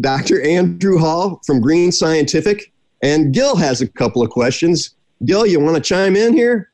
Dr. 0.00 0.42
Andrew 0.42 0.98
Hall 0.98 1.40
from 1.46 1.60
Green 1.60 1.92
Scientific. 1.92 2.72
And 3.02 3.32
Gil 3.32 3.56
has 3.56 3.80
a 3.80 3.88
couple 3.88 4.22
of 4.22 4.30
questions. 4.30 4.94
Gil, 5.24 5.46
you 5.46 5.60
want 5.60 5.76
to 5.76 5.82
chime 5.82 6.16
in 6.16 6.32
here? 6.32 6.72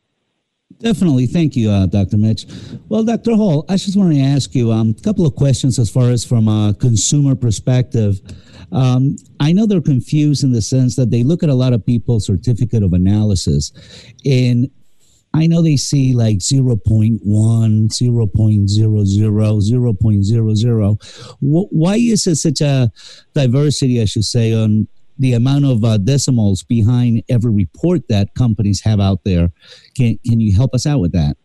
Definitely. 0.81 1.27
Thank 1.27 1.57
you, 1.57 1.71
uh, 1.71 1.87
Dr. 1.87 2.19
Mitch. 2.19 2.47
Well, 2.89 3.03
Dr. 3.03 3.35
Hall, 3.35 3.65
I 3.69 3.77
just 3.77 3.97
want 3.97 4.13
to 4.15 4.21
ask 4.21 4.55
you 4.55 4.71
um, 4.71 4.95
a 4.97 5.03
couple 5.03 5.27
of 5.27 5.35
questions 5.35 5.79
as 5.79 5.91
far 5.91 6.11
as 6.11 6.25
from 6.25 6.47
a 6.47 6.75
consumer 6.79 7.35
perspective. 7.35 8.21
Um, 8.71 9.17
I 9.41 9.53
know 9.53 9.67
they're 9.67 9.81
confused 9.81 10.45
in 10.45 10.53
the 10.53 10.63
sense 10.63 10.95
that 10.97 11.11
they 11.11 11.25
look 11.25 11.43
at 11.43 11.49
a 11.49 11.55
lot 11.55 11.73
of 11.73 11.85
people's 11.85 12.27
certificate 12.27 12.83
of 12.83 12.93
analysis 12.93 13.73
and 14.25 14.71
I 15.35 15.47
know 15.47 15.63
they 15.63 15.77
see 15.77 16.15
like 16.15 16.41
0. 16.41 16.77
0.1, 16.77 17.93
0. 17.93 18.27
0.00, 18.27 18.69
0. 18.69 19.95
0.00. 19.95 21.37
Why 21.41 21.97
is 21.97 22.27
it 22.27 22.37
such 22.37 22.61
a 22.61 22.91
diversity, 23.35 24.01
I 24.01 24.07
should 24.07 24.25
say, 24.25 24.53
on 24.53 24.89
the 25.19 25.35
amount 25.35 25.65
of 25.65 25.85
uh, 25.85 25.99
decimals 25.99 26.63
behind 26.63 27.23
every 27.29 27.53
report 27.53 28.09
that 28.09 28.35
companies 28.35 28.81
have 28.83 29.01
out 29.01 29.25
there? 29.25 29.51
Can, 29.97 30.19
can 30.27 30.41
you 30.41 30.57
help 30.57 30.75
us 30.75 30.87
out 30.87 31.01
with 31.01 31.13
that? 31.13 31.37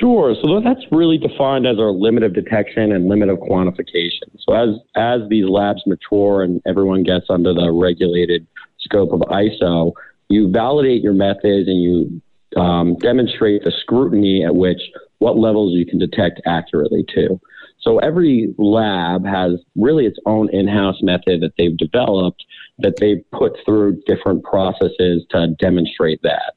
Sure. 0.00 0.34
So 0.42 0.60
that's 0.60 0.80
really 0.90 1.16
defined 1.16 1.66
as 1.66 1.78
our 1.78 1.90
limit 1.90 2.22
of 2.22 2.34
detection 2.34 2.92
and 2.92 3.08
limit 3.08 3.28
of 3.28 3.38
quantification. 3.38 4.28
So 4.40 4.52
as 4.52 4.68
as 4.94 5.20
these 5.30 5.48
labs 5.48 5.82
mature 5.86 6.42
and 6.42 6.60
everyone 6.66 7.02
gets 7.02 7.26
under 7.30 7.54
the 7.54 7.70
regulated 7.72 8.46
scope 8.80 9.12
of 9.12 9.20
ISO, 9.20 9.92
you 10.28 10.50
validate 10.50 11.02
your 11.02 11.14
methods 11.14 11.68
and 11.68 11.80
you 11.80 12.20
um, 12.56 12.96
demonstrate 12.96 13.62
the 13.64 13.72
scrutiny 13.82 14.44
at 14.44 14.54
which 14.54 14.80
what 15.18 15.38
levels 15.38 15.72
you 15.74 15.86
can 15.86 15.98
detect 15.98 16.40
accurately 16.46 17.04
to. 17.14 17.40
So 17.80 17.98
every 17.98 18.54
lab 18.58 19.24
has 19.24 19.60
really 19.76 20.06
its 20.06 20.18
own 20.26 20.48
in-house 20.50 21.02
method 21.02 21.40
that 21.42 21.52
they've 21.56 21.76
developed 21.76 22.44
that 22.78 22.96
they've 22.98 23.24
put 23.32 23.56
through 23.64 24.02
different 24.06 24.42
processes 24.44 25.24
to 25.30 25.48
demonstrate 25.58 26.20
that. 26.22 26.54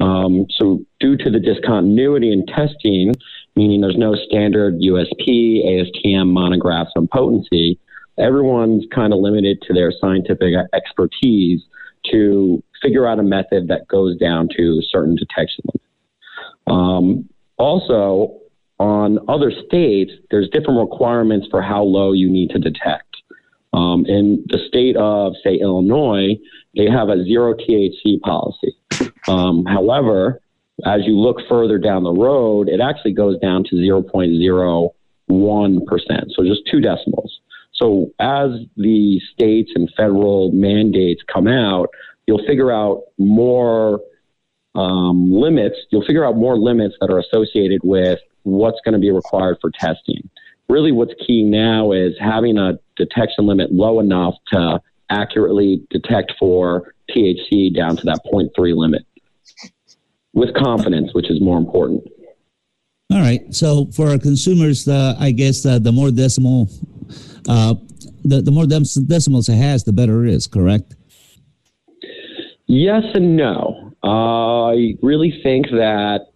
Um, 0.00 0.46
so 0.58 0.84
due 0.98 1.16
to 1.16 1.30
the 1.30 1.38
discontinuity 1.38 2.32
in 2.32 2.44
testing, 2.46 3.14
meaning 3.54 3.80
there's 3.80 3.96
no 3.96 4.14
standard 4.14 4.80
USP, 4.80 5.64
ASTM 5.64 6.32
monographs 6.32 6.90
on 6.96 7.06
potency, 7.06 7.78
everyone's 8.18 8.84
kind 8.92 9.12
of 9.12 9.20
limited 9.20 9.62
to 9.62 9.72
their 9.72 9.92
scientific 9.92 10.54
expertise 10.74 11.62
to 12.10 12.62
figure 12.82 13.06
out 13.06 13.18
a 13.18 13.22
method 13.22 13.68
that 13.68 13.86
goes 13.88 14.16
down 14.18 14.48
to 14.56 14.82
certain 14.90 15.16
detection 15.16 15.64
limits. 15.72 15.88
Um, 16.66 17.28
also, 17.56 18.38
on 18.78 19.18
other 19.28 19.52
states, 19.66 20.12
there's 20.30 20.48
different 20.50 20.80
requirements 20.80 21.46
for 21.50 21.62
how 21.62 21.82
low 21.82 22.12
you 22.12 22.30
need 22.30 22.50
to 22.50 22.58
detect. 22.58 23.16
Um, 23.72 24.04
in 24.06 24.44
the 24.48 24.58
state 24.68 24.96
of, 24.96 25.34
say, 25.42 25.54
Illinois, 25.54 26.38
they 26.76 26.90
have 26.90 27.08
a 27.08 27.24
zero 27.24 27.54
THC 27.54 28.20
policy. 28.20 28.76
Um, 29.28 29.64
however, 29.64 30.40
as 30.84 31.02
you 31.06 31.18
look 31.18 31.38
further 31.48 31.78
down 31.78 32.02
the 32.02 32.12
road, 32.12 32.68
it 32.68 32.80
actually 32.80 33.12
goes 33.12 33.38
down 33.38 33.64
to 33.64 33.76
0.01%, 33.76 34.90
so 35.30 36.44
just 36.44 36.62
two 36.70 36.80
decimals. 36.80 37.40
So 37.74 38.10
as 38.18 38.50
the 38.76 39.20
states 39.32 39.72
and 39.74 39.90
federal 39.96 40.50
mandates 40.52 41.22
come 41.32 41.46
out, 41.48 41.88
you'll 42.26 42.44
figure 42.46 42.72
out 42.72 43.02
more 43.18 44.00
um, 44.74 45.32
limits, 45.32 45.76
you'll 45.90 46.04
figure 46.04 46.24
out 46.24 46.36
more 46.36 46.58
limits 46.58 46.94
that 47.00 47.10
are 47.10 47.18
associated 47.18 47.80
with 47.84 48.18
what's 48.44 48.78
going 48.84 48.94
to 48.94 48.98
be 48.98 49.10
required 49.10 49.58
for 49.60 49.70
testing. 49.70 50.28
Really, 50.68 50.92
what's 50.92 51.12
key 51.26 51.42
now 51.42 51.92
is 51.92 52.14
having 52.18 52.56
a 52.58 52.78
detection 52.96 53.46
limit 53.46 53.72
low 53.72 54.00
enough 54.00 54.34
to 54.52 54.80
accurately 55.10 55.82
detect 55.90 56.32
for 56.38 56.94
THC 57.10 57.74
down 57.74 57.96
to 57.96 58.04
that 58.06 58.20
0.3 58.32 58.76
limit 58.76 59.02
with 60.32 60.54
confidence, 60.54 61.12
which 61.12 61.30
is 61.30 61.40
more 61.40 61.58
important. 61.58 62.02
All 63.12 63.20
right. 63.20 63.54
So 63.54 63.86
for 63.92 64.08
our 64.08 64.18
consumers, 64.18 64.88
uh, 64.88 65.14
I 65.18 65.32
guess 65.32 65.66
uh, 65.66 65.78
the 65.78 65.92
more 65.92 66.10
decimal, 66.10 66.70
uh, 67.46 67.74
the, 68.24 68.40
the 68.40 68.50
more 68.50 68.66
decimals 68.66 69.48
it 69.50 69.56
has, 69.56 69.84
the 69.84 69.92
better 69.92 70.24
it 70.24 70.32
is, 70.32 70.46
correct? 70.46 70.94
Yes 72.74 73.04
and 73.12 73.36
no. 73.36 73.92
I 74.02 74.94
really 75.02 75.38
think 75.42 75.66
that 75.72 76.28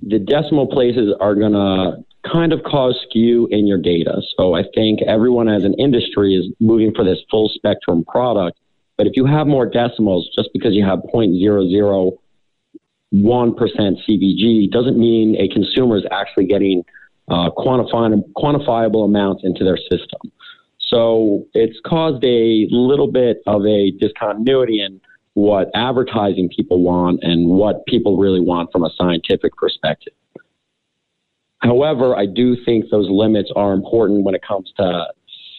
the 0.00 0.18
decimal 0.18 0.66
places 0.66 1.14
are 1.20 1.34
going 1.34 1.52
to 1.52 2.02
kind 2.26 2.54
of 2.54 2.62
cause 2.62 2.98
skew 3.06 3.46
in 3.50 3.66
your 3.66 3.76
data. 3.76 4.22
So 4.38 4.54
I 4.54 4.62
think 4.74 5.02
everyone 5.02 5.50
as 5.50 5.64
an 5.64 5.74
industry 5.74 6.34
is 6.34 6.46
moving 6.60 6.94
for 6.94 7.04
this 7.04 7.18
full 7.30 7.50
spectrum 7.54 8.06
product. 8.06 8.58
But 8.96 9.06
if 9.06 9.12
you 9.16 9.26
have 9.26 9.46
more 9.46 9.66
decimals, 9.66 10.30
just 10.34 10.48
because 10.54 10.72
you 10.72 10.82
have 10.82 11.00
0.001% 11.14 12.16
CBG 13.12 14.70
doesn't 14.70 14.98
mean 14.98 15.36
a 15.38 15.46
consumer 15.48 15.98
is 15.98 16.06
actually 16.10 16.46
getting 16.46 16.84
uh, 17.28 17.50
quantifiable 17.50 19.04
amounts 19.04 19.44
into 19.44 19.62
their 19.62 19.76
system. 19.76 20.32
So 20.78 21.44
it's 21.52 21.78
caused 21.84 22.24
a 22.24 22.66
little 22.70 23.12
bit 23.12 23.42
of 23.46 23.66
a 23.66 23.90
discontinuity 23.90 24.80
in 24.80 24.98
what 25.34 25.70
advertising 25.74 26.48
people 26.54 26.82
want 26.82 27.20
and 27.22 27.48
what 27.48 27.86
people 27.86 28.18
really 28.18 28.40
want 28.40 28.70
from 28.70 28.84
a 28.84 28.90
scientific 28.96 29.56
perspective. 29.56 30.12
However, 31.58 32.16
I 32.16 32.26
do 32.26 32.56
think 32.64 32.86
those 32.90 33.08
limits 33.08 33.50
are 33.54 33.72
important 33.72 34.24
when 34.24 34.34
it 34.34 34.42
comes 34.46 34.72
to, 34.78 35.06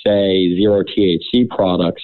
say, 0.06 0.56
zero 0.56 0.84
THC 0.84 1.50
products, 1.50 2.04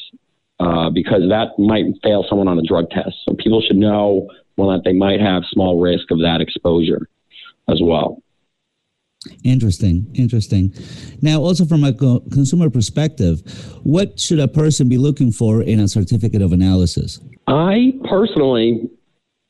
uh, 0.60 0.90
because 0.90 1.24
that 1.30 1.60
might 1.60 1.86
fail 2.02 2.26
someone 2.28 2.48
on 2.48 2.58
a 2.58 2.64
drug 2.64 2.90
test. 2.90 3.16
So 3.28 3.36
people 3.36 3.62
should 3.62 3.78
know 3.78 4.28
well, 4.60 4.70
that 4.72 4.84
they 4.84 4.94
might 4.94 5.22
have 5.22 5.44
small 5.50 5.80
risk 5.80 6.12
of 6.12 6.20
that 6.20 6.42
exposure 6.42 7.08
as 7.70 7.80
well. 7.82 8.22
Interesting, 9.44 10.08
interesting. 10.14 10.74
Now, 11.22 11.42
also 11.42 11.66
from 11.66 11.84
a 11.84 11.94
co- 11.94 12.22
consumer 12.32 12.70
perspective, 12.70 13.42
what 13.84 14.18
should 14.20 14.40
a 14.40 14.48
person 14.48 14.88
be 14.88 14.98
looking 14.98 15.32
for 15.32 15.62
in 15.62 15.80
a 15.80 15.88
certificate 15.90 16.42
of 16.42 16.54
analysis? 16.54 17.20
I 17.48 17.94
personally, 18.10 18.90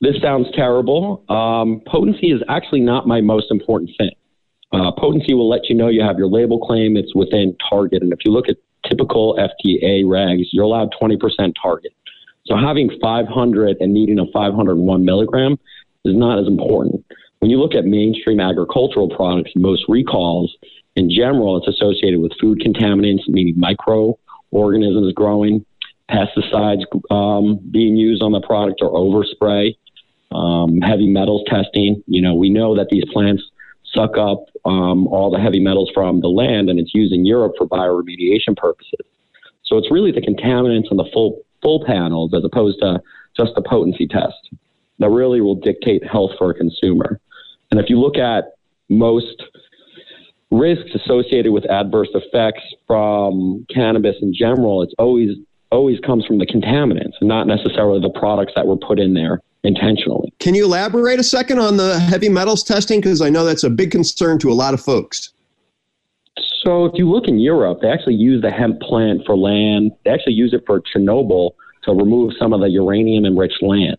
this 0.02 0.16
sounds 0.22 0.48
terrible. 0.56 1.24
Um, 1.30 1.82
potency 1.86 2.32
is 2.32 2.42
actually 2.50 2.82
not 2.82 3.08
my 3.08 3.22
most 3.22 3.52
important 3.52 3.92
thing. 3.98 4.12
Uh, 4.72 4.92
potency 4.98 5.34
will 5.34 5.50
let 5.50 5.70
you 5.70 5.76
know 5.76 5.88
you 5.88 6.02
have 6.02 6.18
your 6.18 6.28
label 6.28 6.60
claim, 6.60 6.98
it's 6.98 7.14
within 7.14 7.56
target. 7.70 8.02
And 8.02 8.12
if 8.12 8.20
you 8.26 8.32
look 8.32 8.50
at 8.50 8.58
typical 8.88 9.36
FDA 9.36 10.04
regs, 10.04 10.46
you're 10.52 10.64
allowed 10.64 10.90
20% 11.00 11.18
target. 11.62 11.92
So 12.46 12.56
having 12.56 12.90
500 13.02 13.78
and 13.80 13.94
needing 13.94 14.18
a 14.20 14.26
501 14.32 15.06
milligram 15.06 15.60
is 16.06 16.16
not 16.16 16.40
as 16.40 16.48
important. 16.48 17.06
When 17.40 17.50
you 17.50 17.60
look 17.60 17.74
at 17.74 17.86
mainstream 17.86 18.40
agricultural 18.40 19.10
products, 19.10 19.52
most 19.56 19.86
recalls 19.88 20.56
in 20.96 21.10
general, 21.10 21.58
it's 21.58 21.68
associated 21.68 22.20
with 22.20 22.34
food 22.40 22.60
contaminants, 22.60 23.28
meaning 23.28 23.56
microorganisms 23.58 25.14
growing, 25.14 25.66
pesticides 26.12 26.84
um, 27.10 27.60
being 27.72 27.96
used 27.96 28.22
on 28.22 28.34
the 28.34 28.42
product 28.42 28.82
or 28.82 28.92
overspray, 28.92 29.78
um, 30.32 30.82
heavy 30.82 31.08
metals 31.08 31.44
testing. 31.48 32.04
You 32.08 32.22
know, 32.22 32.34
we 32.34 32.50
know 32.50 32.76
that 32.76 32.90
these 32.90 33.06
plants 33.14 33.44
suck 33.94 34.18
up 34.18 34.46
um, 34.66 35.08
all 35.08 35.32
the 35.32 35.40
heavy 35.40 35.60
metals 35.60 35.90
from 35.94 36.20
the 36.20 36.28
land, 36.28 36.70
and 36.70 36.80
it's 36.80 36.94
used 36.94 37.14
in 37.14 37.26
Europe 37.26 37.54
for 37.58 37.68
bioremediation 37.68 38.58
purposes. 38.58 39.06
So 39.64 39.78
it's 39.78 39.90
really 39.90 40.12
the 40.12 40.22
contaminants 40.22 40.90
and 40.90 41.00
the 41.00 41.10
full 41.14 41.42
full 41.62 41.86
panels 41.86 42.34
as 42.34 42.44
opposed 42.44 42.80
to 42.82 43.02
just 43.38 43.52
the 43.56 43.62
potency 43.62 44.08
test 44.08 44.50
that 45.00 45.10
really 45.10 45.42
will 45.42 45.56
dictate 45.56 46.06
health 46.06 46.32
for 46.38 46.50
a 46.50 46.54
consumer. 46.54 47.20
And 47.72 47.80
if 47.80 47.90
you 47.90 48.00
look 48.00 48.18
at 48.18 48.46
most 48.90 49.44
risks 50.52 50.90
associated 50.96 51.52
with 51.52 51.70
adverse 51.70 52.10
effects 52.14 52.64
from 52.88 53.66
cannabis 53.74 54.16
in 54.22 54.34
general, 54.34 54.82
it's 54.82 54.94
always 54.98 55.38
always 55.72 56.00
comes 56.00 56.26
from 56.26 56.40
the 56.40 56.48
contaminants, 56.48 57.14
not 57.22 57.46
necessarily 57.46 58.02
the 58.02 58.10
products 58.10 58.54
that 58.56 58.66
were 58.66 58.76
put 58.76 59.00
in 59.00 59.14
there 59.14 59.40
intentionally. 59.64 60.34
Can 60.40 60.56
you 60.56 60.66
elaborate 60.66 61.20
a 61.20 61.24
second 61.24 61.60
on 61.60 61.78
the 61.78 62.00
heavy 62.00 62.28
metals 62.28 62.64
testing? 62.64 63.02
Because 63.02 63.22
I 63.22 63.30
know 63.30 63.46
that's 63.46 63.64
a 63.64 63.70
big 63.70 63.92
concern 63.92 64.40
to 64.40 64.50
a 64.50 64.54
lot 64.54 64.74
of 64.74 64.82
folks. 64.82 65.32
So, 66.64 66.86
if 66.86 66.94
you 66.96 67.10
look 67.10 67.28
in 67.28 67.40
Europe, 67.40 67.80
they 67.82 67.90
actually 67.90 68.16
use 68.16 68.42
the 68.42 68.52
hemp 68.52 68.82
plant 68.82 69.22
for 69.26 69.38
land. 69.38 69.92
They 70.04 70.12
actually 70.12 70.34
use 70.34 70.54
it 70.54 70.64
for 70.66 70.82
Chernobyl 70.82 71.52
to 71.84 71.92
remove 71.92 72.34
some 72.40 72.52
of 72.52 72.62
the 72.62 72.70
uranium 72.70 73.26
enriched 73.26 73.62
land. 73.62 73.98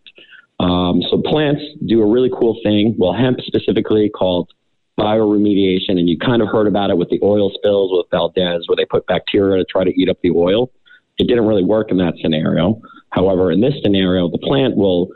Um, 0.63 1.03
so, 1.11 1.23
plants 1.23 1.63
do 1.87 2.03
a 2.03 2.07
really 2.07 2.31
cool 2.31 2.59
thing. 2.63 2.95
Well, 2.99 3.15
hemp 3.15 3.41
specifically 3.41 4.11
called 4.11 4.51
bioremediation, 4.99 5.99
and 5.99 6.09
you 6.09 6.19
kind 6.19 6.43
of 6.43 6.49
heard 6.49 6.67
about 6.67 6.91
it 6.91 6.99
with 6.99 7.09
the 7.09 7.19
oil 7.23 7.51
spills 7.55 7.91
with 7.93 8.07
Valdez, 8.11 8.69
where 8.69 8.77
they 8.77 8.85
put 8.85 9.07
bacteria 9.07 9.57
to 9.57 9.65
try 9.65 9.85
to 9.85 10.01
eat 10.01 10.11
up 10.11 10.19
the 10.23 10.31
oil. 10.31 10.71
It 11.19 11.29
didn't 11.29 11.47
really 11.47 11.65
work 11.65 11.91
in 11.91 11.97
that 11.99 12.15
scenario. 12.21 12.81
However, 13.11 13.51
in 13.51 13.61
this 13.61 13.75
scenario, 13.83 14.29
the 14.31 14.39
plant 14.39 14.77
will 14.77 15.09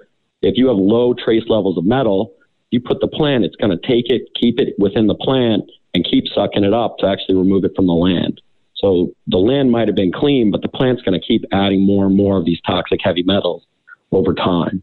if 0.43 0.57
you 0.57 0.69
have 0.69 0.77
low 0.77 1.15
trace 1.15 1.45
levels 1.49 1.79
of 1.79 1.85
metal, 1.85 2.35
you 2.71 2.81
put 2.81 3.01
the 3.01 3.09
plant, 3.09 3.45
it's 3.45 3.57
going 3.57 3.71
to 3.71 3.87
take 3.87 4.11
it, 4.11 4.29
keep 4.39 4.59
it 4.59 4.75
within 4.79 5.07
the 5.07 5.15
plant, 5.15 5.65
and 5.95 6.05
keep 6.05 6.25
sucking 6.35 6.65
it 6.65 6.75
up 6.75 6.99
to 6.99 7.07
actually 7.07 7.37
remove 7.37 7.65
it 7.65 7.73
from 7.75 7.87
the 7.87 7.95
land. 7.95 8.41
So 8.77 9.13
the 9.29 9.39
land 9.39 9.71
might 9.71 9.89
have 9.89 9.95
been 9.95 10.13
clean, 10.13 10.51
but 10.51 10.61
the 10.61 10.69
plant's 10.69 11.03
going 11.03 11.19
to 11.19 11.27
keep 11.27 11.45
adding 11.53 11.87
more 11.87 12.05
and 12.07 12.17
more 12.17 12.37
of 12.37 12.45
these 12.45 12.61
toxic 12.67 13.01
heavy 13.03 13.23
metals 13.23 13.65
over 14.13 14.35
time. 14.35 14.83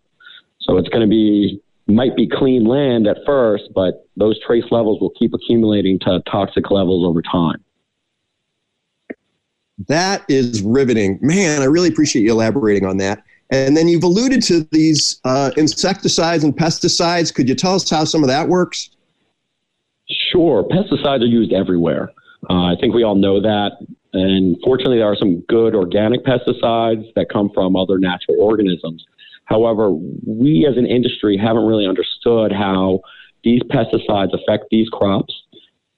So 0.61 0.77
it's 0.77 0.89
going 0.89 1.01
to 1.01 1.09
be 1.09 1.61
might 1.87 2.15
be 2.15 2.27
clean 2.27 2.63
land 2.65 3.07
at 3.07 3.17
first, 3.25 3.65
but 3.75 4.07
those 4.15 4.39
trace 4.45 4.63
levels 4.71 5.01
will 5.01 5.09
keep 5.11 5.33
accumulating 5.33 5.99
to 5.99 6.21
toxic 6.31 6.71
levels 6.71 7.05
over 7.05 7.21
time. 7.21 7.61
That 9.87 10.23
is 10.29 10.61
riveting. 10.61 11.19
Man, 11.21 11.61
I 11.61 11.65
really 11.65 11.89
appreciate 11.89 12.21
you 12.21 12.31
elaborating 12.31 12.85
on 12.85 12.97
that. 12.97 13.23
And 13.49 13.75
then 13.75 13.87
you've 13.87 14.03
alluded 14.03 14.41
to 14.43 14.65
these 14.71 15.19
uh, 15.25 15.51
insecticides 15.57 16.43
and 16.43 16.55
pesticides. 16.55 17.33
Could 17.33 17.49
you 17.49 17.55
tell 17.55 17.75
us 17.75 17.89
how 17.89 18.05
some 18.05 18.23
of 18.23 18.29
that 18.29 18.47
works? 18.47 18.91
Sure. 20.31 20.63
Pesticides 20.63 21.21
are 21.21 21.25
used 21.25 21.51
everywhere. 21.51 22.11
Uh, 22.49 22.65
I 22.65 22.75
think 22.79 22.93
we 22.93 23.03
all 23.03 23.15
know 23.15 23.41
that. 23.41 23.71
And 24.13 24.57
fortunately, 24.63 24.97
there 24.97 25.11
are 25.11 25.15
some 25.15 25.41
good 25.49 25.75
organic 25.75 26.23
pesticides 26.23 27.13
that 27.15 27.27
come 27.29 27.49
from 27.53 27.75
other 27.75 27.97
natural 27.97 28.37
organisms. 28.39 29.05
However, 29.51 29.91
we 30.25 30.65
as 30.65 30.77
an 30.77 30.85
industry 30.85 31.37
haven't 31.37 31.65
really 31.65 31.85
understood 31.85 32.53
how 32.53 33.01
these 33.43 33.61
pesticides 33.63 34.33
affect 34.33 34.65
these 34.71 34.87
crops. 34.87 35.33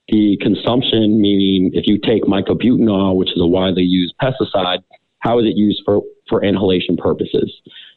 The 0.07 0.37
consumption, 0.41 1.21
meaning 1.21 1.69
if 1.73 1.85
you 1.85 1.99
take 1.99 2.23
myclobutanol, 2.23 3.15
which 3.15 3.29
is 3.29 3.39
a 3.39 3.45
widely 3.45 3.83
used 3.83 4.15
pesticide, 4.19 4.79
how 5.19 5.37
is 5.39 5.45
it 5.45 5.55
used 5.55 5.83
for, 5.85 6.01
for 6.27 6.43
inhalation 6.43 6.97
purposes? 6.97 7.53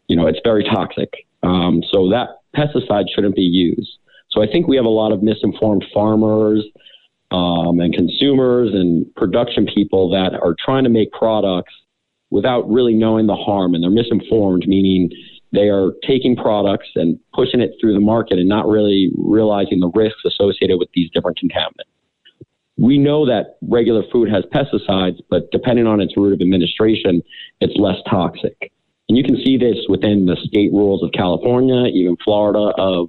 You 0.09 0.17
know, 0.17 0.27
it's 0.27 0.39
very 0.45 0.63
toxic. 0.63 1.11
Um, 1.43 1.83
so 1.91 2.11
that 2.11 2.41
pesticide 2.55 3.07
shouldn't 3.15 3.35
be 3.35 3.43
used. 3.43 3.99
So 4.31 4.43
I 4.43 4.47
think 4.47 4.69
we 4.69 4.77
have 4.77 4.85
a 4.85 4.91
lot 4.91 5.11
of 5.11 5.23
misinformed 5.23 5.87
farmers 5.95 6.65
um, 7.31 7.81
and 7.81 7.95
consumers 7.95 8.75
and 8.75 9.13
production 9.15 9.67
people 9.75 10.11
that 10.11 10.35
are 10.35 10.55
trying 10.63 10.85
to 10.85 10.91
make 10.91 11.11
products 11.13 11.73
without 12.31 12.69
really 12.69 12.93
knowing 12.93 13.27
the 13.27 13.37
harm, 13.37 13.75
and 13.75 13.83
they're 13.83 13.91
misinformed, 13.91 14.65
meaning 14.67 15.11
they 15.57 15.69
are 15.69 15.93
taking 16.07 16.37
products 16.37 16.89
and 16.95 17.19
pushing 17.35 17.61
it 17.61 17.73
through 17.81 17.95
the 17.95 18.01
market 18.01 18.39
and 18.39 18.49
not 18.49 18.69
really 18.69 19.11
realizing 19.17 19.81
the 19.81 19.91
risks 19.95 20.21
associated 20.25 20.79
with 20.79 20.89
these 20.95 21.11
different 21.11 21.39
contaminants 21.39 21.91
we 22.79 22.99
know 22.99 23.27
that 23.27 23.57
regular 23.63 24.03
food 24.13 24.29
has 24.31 24.45
pesticides, 24.53 25.19
but 25.31 25.51
depending 25.51 25.87
on 25.87 26.01
its 26.01 26.17
route 26.17 26.35
of 26.35 26.41
administration, 26.41 27.23
it's 27.61 27.75
less 27.77 27.97
toxic. 28.09 28.71
And 29.09 29.17
you 29.17 29.25
can 29.25 29.37
see 29.45 29.57
this 29.57 29.77
within 29.89 30.27
the 30.27 30.37
state 30.37 30.73
rules 30.73 31.03
of 31.03 31.11
California, 31.13 31.87
even 31.87 32.17
Florida, 32.23 32.73
of 32.77 33.09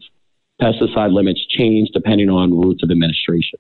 pesticide 0.62 1.14
limits 1.14 1.46
change 1.50 1.90
depending 1.94 2.30
on 2.30 2.58
routes 2.58 2.82
of 2.84 2.92
administration. 2.92 3.60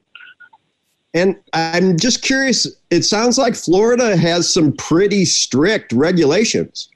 And 1.14 1.36
I'm 1.54 1.98
just 1.98 2.22
curious, 2.22 2.68
it 2.90 3.04
sounds 3.04 3.38
like 3.38 3.56
Florida 3.56 4.16
has 4.16 4.52
some 4.52 4.74
pretty 4.74 5.26
strict 5.26 5.92
regulations. 5.92 6.90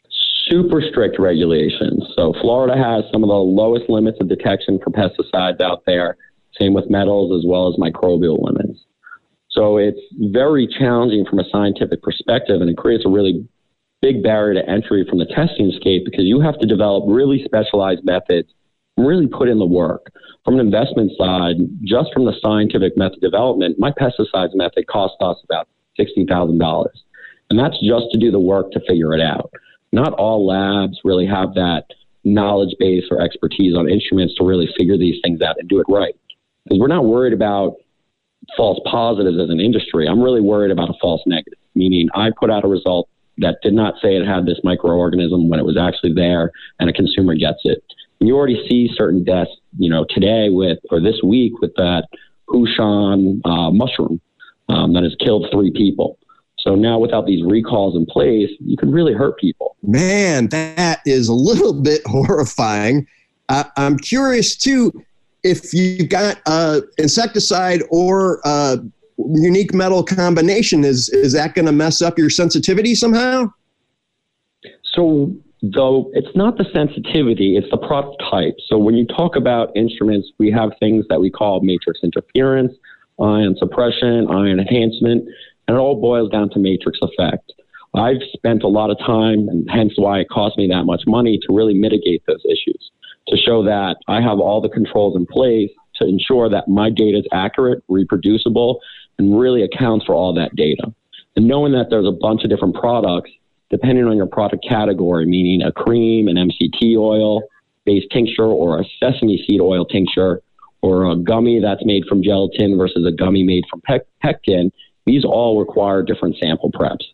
Super 0.49 0.81
strict 0.81 1.19
regulations. 1.19 2.03
So 2.15 2.33
Florida 2.41 2.75
has 2.75 3.03
some 3.11 3.23
of 3.23 3.29
the 3.29 3.35
lowest 3.35 3.89
limits 3.89 4.17
of 4.21 4.27
detection 4.27 4.79
for 4.83 4.91
pesticides 4.91 5.61
out 5.61 5.83
there, 5.85 6.17
same 6.59 6.73
with 6.73 6.89
metals 6.89 7.37
as 7.37 7.47
well 7.47 7.67
as 7.67 7.75
microbial 7.75 8.41
limits. 8.41 8.79
So 9.49 9.77
it's 9.77 9.99
very 10.17 10.67
challenging 10.67 11.25
from 11.29 11.39
a 11.39 11.49
scientific 11.51 12.01
perspective, 12.01 12.61
and 12.61 12.69
it 12.69 12.77
creates 12.77 13.05
a 13.05 13.09
really 13.09 13.47
big 14.01 14.23
barrier 14.23 14.61
to 14.61 14.69
entry 14.69 15.05
from 15.07 15.19
the 15.19 15.25
testing 15.25 15.71
scape 15.79 16.03
because 16.05 16.25
you 16.25 16.41
have 16.41 16.57
to 16.59 16.65
develop 16.65 17.03
really 17.07 17.43
specialized 17.43 18.03
methods 18.03 18.49
really 18.97 19.27
put 19.27 19.47
in 19.47 19.59
the 19.59 19.65
work. 19.65 20.11
From 20.43 20.55
an 20.55 20.59
investment 20.59 21.11
side, 21.17 21.57
just 21.83 22.11
from 22.13 22.25
the 22.25 22.33
scientific 22.41 22.97
method 22.97 23.21
development, 23.21 23.77
my 23.77 23.91
pesticides 23.91 24.55
method 24.55 24.87
cost 24.87 25.15
us 25.21 25.37
about 25.43 25.67
$60,000. 25.99 26.85
And 27.49 27.59
that's 27.59 27.79
just 27.85 28.05
to 28.11 28.17
do 28.17 28.31
the 28.31 28.39
work 28.39 28.71
to 28.71 28.79
figure 28.87 29.13
it 29.13 29.21
out. 29.21 29.51
Not 29.91 30.13
all 30.13 30.45
labs 30.45 30.99
really 31.03 31.25
have 31.25 31.53
that 31.55 31.85
knowledge 32.23 32.75
base 32.79 33.03
or 33.11 33.21
expertise 33.21 33.75
on 33.75 33.89
instruments 33.89 34.35
to 34.35 34.45
really 34.45 34.69
figure 34.77 34.97
these 34.97 35.19
things 35.23 35.41
out 35.41 35.55
and 35.59 35.67
do 35.67 35.79
it 35.79 35.85
right. 35.89 36.15
Because 36.63 36.79
we're 36.79 36.87
not 36.87 37.05
worried 37.05 37.33
about 37.33 37.75
false 38.55 38.79
positives 38.85 39.37
as 39.39 39.49
an 39.49 39.59
industry. 39.59 40.07
I'm 40.07 40.21
really 40.21 40.41
worried 40.41 40.71
about 40.71 40.89
a 40.89 40.93
false 41.01 41.21
negative, 41.25 41.59
meaning 41.75 42.09
I 42.13 42.29
put 42.37 42.51
out 42.51 42.63
a 42.63 42.67
result 42.67 43.09
that 43.37 43.57
did 43.63 43.73
not 43.73 43.95
say 44.01 44.15
it 44.15 44.25
had 44.25 44.45
this 44.45 44.59
microorganism 44.63 45.49
when 45.49 45.59
it 45.59 45.65
was 45.65 45.77
actually 45.77 46.13
there 46.13 46.51
and 46.79 46.89
a 46.89 46.93
consumer 46.93 47.35
gets 47.35 47.59
it. 47.63 47.83
And 48.19 48.27
you 48.27 48.35
already 48.35 48.63
see 48.69 48.89
certain 48.95 49.23
deaths, 49.23 49.51
you 49.77 49.89
know, 49.89 50.05
today 50.09 50.49
with, 50.49 50.77
or 50.91 51.01
this 51.01 51.19
week 51.23 51.53
with 51.59 51.73
that 51.75 52.07
Hushan 52.49 53.41
uh, 53.45 53.71
mushroom 53.71 54.21
um, 54.69 54.93
that 54.93 55.03
has 55.03 55.15
killed 55.19 55.47
three 55.51 55.71
people. 55.71 56.17
So 56.61 56.75
now, 56.75 56.99
without 56.99 57.25
these 57.25 57.43
recalls 57.43 57.95
in 57.95 58.05
place, 58.05 58.49
you 58.59 58.77
can 58.77 58.91
really 58.91 59.13
hurt 59.13 59.37
people. 59.39 59.75
Man, 59.81 60.47
that 60.49 60.99
is 61.05 61.27
a 61.27 61.33
little 61.33 61.73
bit 61.81 62.01
horrifying. 62.05 63.07
Uh, 63.49 63.63
I'm 63.77 63.97
curious 63.97 64.55
too 64.55 64.91
if 65.43 65.73
you've 65.73 66.09
got 66.09 66.39
uh, 66.45 66.81
insecticide 66.97 67.81
or 67.89 68.41
uh, 68.45 68.77
unique 69.17 69.73
metal 69.73 70.03
combination. 70.03 70.83
Is 70.83 71.09
is 71.09 71.33
that 71.33 71.55
going 71.55 71.65
to 71.65 71.71
mess 71.71 72.01
up 72.01 72.17
your 72.17 72.29
sensitivity 72.29 72.95
somehow? 72.95 73.51
So 74.93 75.33
though 75.61 76.09
it's 76.13 76.35
not 76.35 76.57
the 76.57 76.65
sensitivity, 76.73 77.57
it's 77.57 77.69
the 77.71 77.77
product 77.77 78.21
type. 78.29 78.55
So 78.67 78.77
when 78.77 78.95
you 78.95 79.05
talk 79.05 79.35
about 79.35 79.75
instruments, 79.75 80.29
we 80.37 80.51
have 80.51 80.71
things 80.79 81.05
that 81.09 81.19
we 81.19 81.29
call 81.29 81.61
matrix 81.61 81.99
interference, 82.03 82.73
ion 83.19 83.55
suppression, 83.57 84.27
ion 84.29 84.59
enhancement, 84.59 85.27
and 85.71 85.77
it 85.77 85.81
all 85.81 85.95
boils 86.01 86.29
down 86.29 86.49
to 86.49 86.59
matrix 86.59 86.99
effect. 87.01 87.53
I've 87.95 88.21
spent 88.33 88.63
a 88.63 88.67
lot 88.67 88.91
of 88.91 88.97
time, 88.99 89.47
and 89.47 89.65
hence 89.71 89.93
why 89.95 90.19
it 90.19 90.27
cost 90.29 90.57
me 90.57 90.67
that 90.67 90.83
much 90.83 91.03
money 91.07 91.39
to 91.47 91.55
really 91.55 91.73
mitigate 91.73 92.23
those 92.27 92.43
issues, 92.43 92.91
to 93.29 93.37
show 93.37 93.63
that 93.63 93.95
I 94.09 94.19
have 94.19 94.39
all 94.39 94.59
the 94.59 94.67
controls 94.67 95.15
in 95.15 95.25
place 95.25 95.69
to 95.95 96.05
ensure 96.05 96.49
that 96.49 96.67
my 96.67 96.89
data 96.89 97.19
is 97.19 97.25
accurate, 97.31 97.85
reproducible, 97.87 98.81
and 99.17 99.39
really 99.39 99.63
accounts 99.63 100.05
for 100.05 100.13
all 100.13 100.33
that 100.33 100.53
data. 100.57 100.93
And 101.37 101.47
knowing 101.47 101.71
that 101.71 101.87
there's 101.89 102.07
a 102.07 102.11
bunch 102.11 102.43
of 102.43 102.49
different 102.49 102.75
products, 102.75 103.31
depending 103.69 104.03
on 104.03 104.17
your 104.17 104.27
product 104.27 104.65
category, 104.67 105.25
meaning 105.25 105.61
a 105.65 105.71
cream, 105.71 106.27
an 106.27 106.35
MCT 106.35 106.97
oil 106.97 107.43
based 107.85 108.07
tincture, 108.11 108.43
or 108.43 108.81
a 108.81 108.83
sesame 108.99 109.41
seed 109.47 109.61
oil 109.61 109.85
tincture, 109.85 110.41
or 110.81 111.09
a 111.09 111.15
gummy 111.15 111.61
that's 111.61 111.85
made 111.85 112.03
from 112.09 112.21
gelatin 112.21 112.77
versus 112.77 113.05
a 113.07 113.11
gummy 113.13 113.43
made 113.43 113.63
from 113.69 113.81
pectin, 114.21 114.69
these 115.05 115.25
all 115.25 115.59
require 115.59 116.03
different 116.03 116.37
sample 116.41 116.71
preps. 116.71 117.05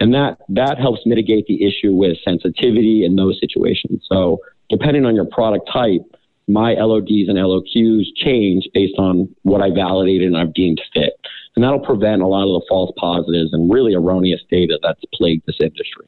And 0.00 0.12
that, 0.14 0.38
that 0.50 0.78
helps 0.78 1.00
mitigate 1.06 1.46
the 1.46 1.64
issue 1.66 1.94
with 1.94 2.18
sensitivity 2.24 3.04
in 3.04 3.16
those 3.16 3.38
situations. 3.40 4.04
So 4.10 4.38
depending 4.68 5.06
on 5.06 5.14
your 5.14 5.26
product 5.26 5.68
type, 5.72 6.02
my 6.48 6.74
LODs 6.74 7.28
and 7.28 7.36
LOQs 7.38 8.04
change 8.16 8.68
based 8.72 8.98
on 8.98 9.34
what 9.42 9.62
I 9.62 9.70
validated 9.70 10.28
and 10.28 10.36
I've 10.36 10.54
deemed 10.54 10.80
fit. 10.94 11.14
And 11.54 11.64
that'll 11.64 11.80
prevent 11.80 12.22
a 12.22 12.26
lot 12.26 12.42
of 12.42 12.60
the 12.60 12.66
false 12.68 12.92
positives 12.98 13.52
and 13.52 13.72
really 13.72 13.94
erroneous 13.94 14.42
data 14.50 14.78
that's 14.82 15.00
plagued 15.14 15.44
this 15.46 15.56
industry. 15.60 16.06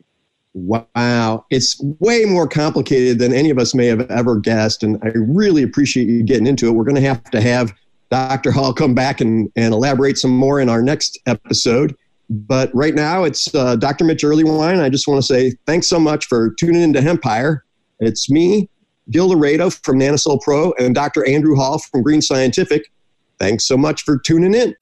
Wow. 0.54 1.46
It's 1.50 1.80
way 1.98 2.24
more 2.24 2.46
complicated 2.46 3.18
than 3.18 3.32
any 3.32 3.50
of 3.50 3.58
us 3.58 3.74
may 3.74 3.86
have 3.86 4.02
ever 4.10 4.36
guessed. 4.36 4.82
And 4.82 4.98
I 5.02 5.10
really 5.14 5.62
appreciate 5.62 6.08
you 6.08 6.22
getting 6.22 6.46
into 6.46 6.68
it. 6.68 6.72
We're 6.72 6.84
going 6.84 6.96
to 6.96 7.08
have 7.08 7.22
to 7.30 7.40
have 7.40 7.72
Dr. 8.10 8.50
Hall 8.50 8.72
come 8.72 8.94
back 8.94 9.20
and, 9.20 9.50
and 9.56 9.74
elaborate 9.74 10.18
some 10.18 10.30
more 10.30 10.60
in 10.60 10.68
our 10.68 10.82
next 10.82 11.18
episode. 11.26 11.94
But 12.30 12.70
right 12.74 12.94
now, 12.94 13.24
it's 13.24 13.54
uh, 13.54 13.76
Dr. 13.76 14.04
Mitch 14.04 14.22
Earleywine. 14.22 14.80
I 14.80 14.88
just 14.88 15.08
want 15.08 15.18
to 15.18 15.26
say 15.26 15.54
thanks 15.66 15.86
so 15.86 15.98
much 15.98 16.26
for 16.26 16.54
tuning 16.58 16.82
into 16.82 17.00
Hempire. 17.00 17.60
It's 18.00 18.30
me, 18.30 18.68
Gil 19.10 19.28
Laredo 19.28 19.70
from 19.70 19.98
Nanosol 19.98 20.40
Pro, 20.42 20.72
and 20.78 20.94
Dr. 20.94 21.26
Andrew 21.26 21.56
Hall 21.56 21.78
from 21.78 22.02
Green 22.02 22.20
Scientific. 22.20 22.90
Thanks 23.38 23.66
so 23.66 23.76
much 23.76 24.02
for 24.02 24.18
tuning 24.18 24.54
in. 24.54 24.74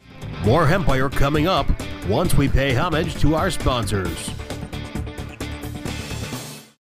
More 0.45 0.67
Hempire 0.67 1.11
coming 1.11 1.47
up 1.47 1.67
once 2.09 2.35
we 2.35 2.49
pay 2.49 2.75
homage 2.75 3.15
to 3.21 3.35
our 3.35 3.51
sponsors. 3.51 4.31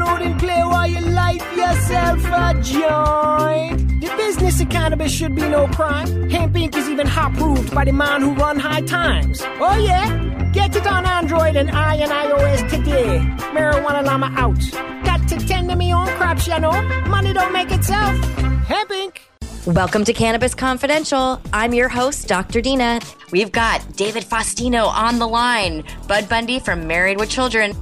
Download 0.00 0.24
and 0.24 0.40
play 0.40 0.62
while 0.64 0.86
you 0.86 1.00
light 1.00 1.42
yourself 1.54 2.24
a 2.24 2.54
joint. 2.62 4.00
The 4.00 4.14
business 4.16 4.60
of 4.60 4.70
cannabis 4.70 5.12
should 5.12 5.34
be 5.34 5.42
no 5.42 5.66
crime. 5.66 6.30
Hemp 6.30 6.54
Inc. 6.54 6.74
is 6.74 6.88
even 6.88 7.06
hot 7.06 7.34
proved 7.34 7.74
by 7.74 7.84
the 7.84 7.92
man 7.92 8.22
who 8.22 8.32
run 8.32 8.58
high 8.58 8.80
times. 8.80 9.42
Oh 9.60 9.76
yeah? 9.76 10.08
Get 10.52 10.74
it 10.74 10.86
on 10.86 11.04
Android 11.04 11.56
and 11.56 11.70
I 11.70 11.96
and 11.96 12.10
iOS 12.10 12.70
today. 12.70 13.18
Marijuana 13.52 14.02
Llama 14.02 14.32
out. 14.36 15.04
Got 15.04 15.28
to 15.28 15.36
tend 15.46 15.68
to 15.68 15.76
me 15.76 15.92
on 15.92 16.06
crops, 16.16 16.46
you 16.46 16.58
know. 16.58 16.80
Money 17.06 17.34
don't 17.34 17.52
make 17.52 17.70
itself. 17.70 18.16
Hemp 18.64 18.90
Inc. 18.90 19.18
Welcome 19.66 20.04
to 20.06 20.14
Cannabis 20.14 20.54
Confidential. 20.54 21.42
I'm 21.52 21.74
your 21.74 21.90
host, 21.90 22.26
Dr. 22.26 22.62
Dina. 22.62 23.00
We've 23.32 23.52
got 23.52 23.96
David 23.96 24.24
Faustino 24.24 24.86
on 24.86 25.18
the 25.18 25.28
line, 25.28 25.84
Bud 26.08 26.26
Bundy 26.26 26.58
from 26.58 26.86
Married 26.86 27.18
with 27.18 27.28
Children. 27.28 27.76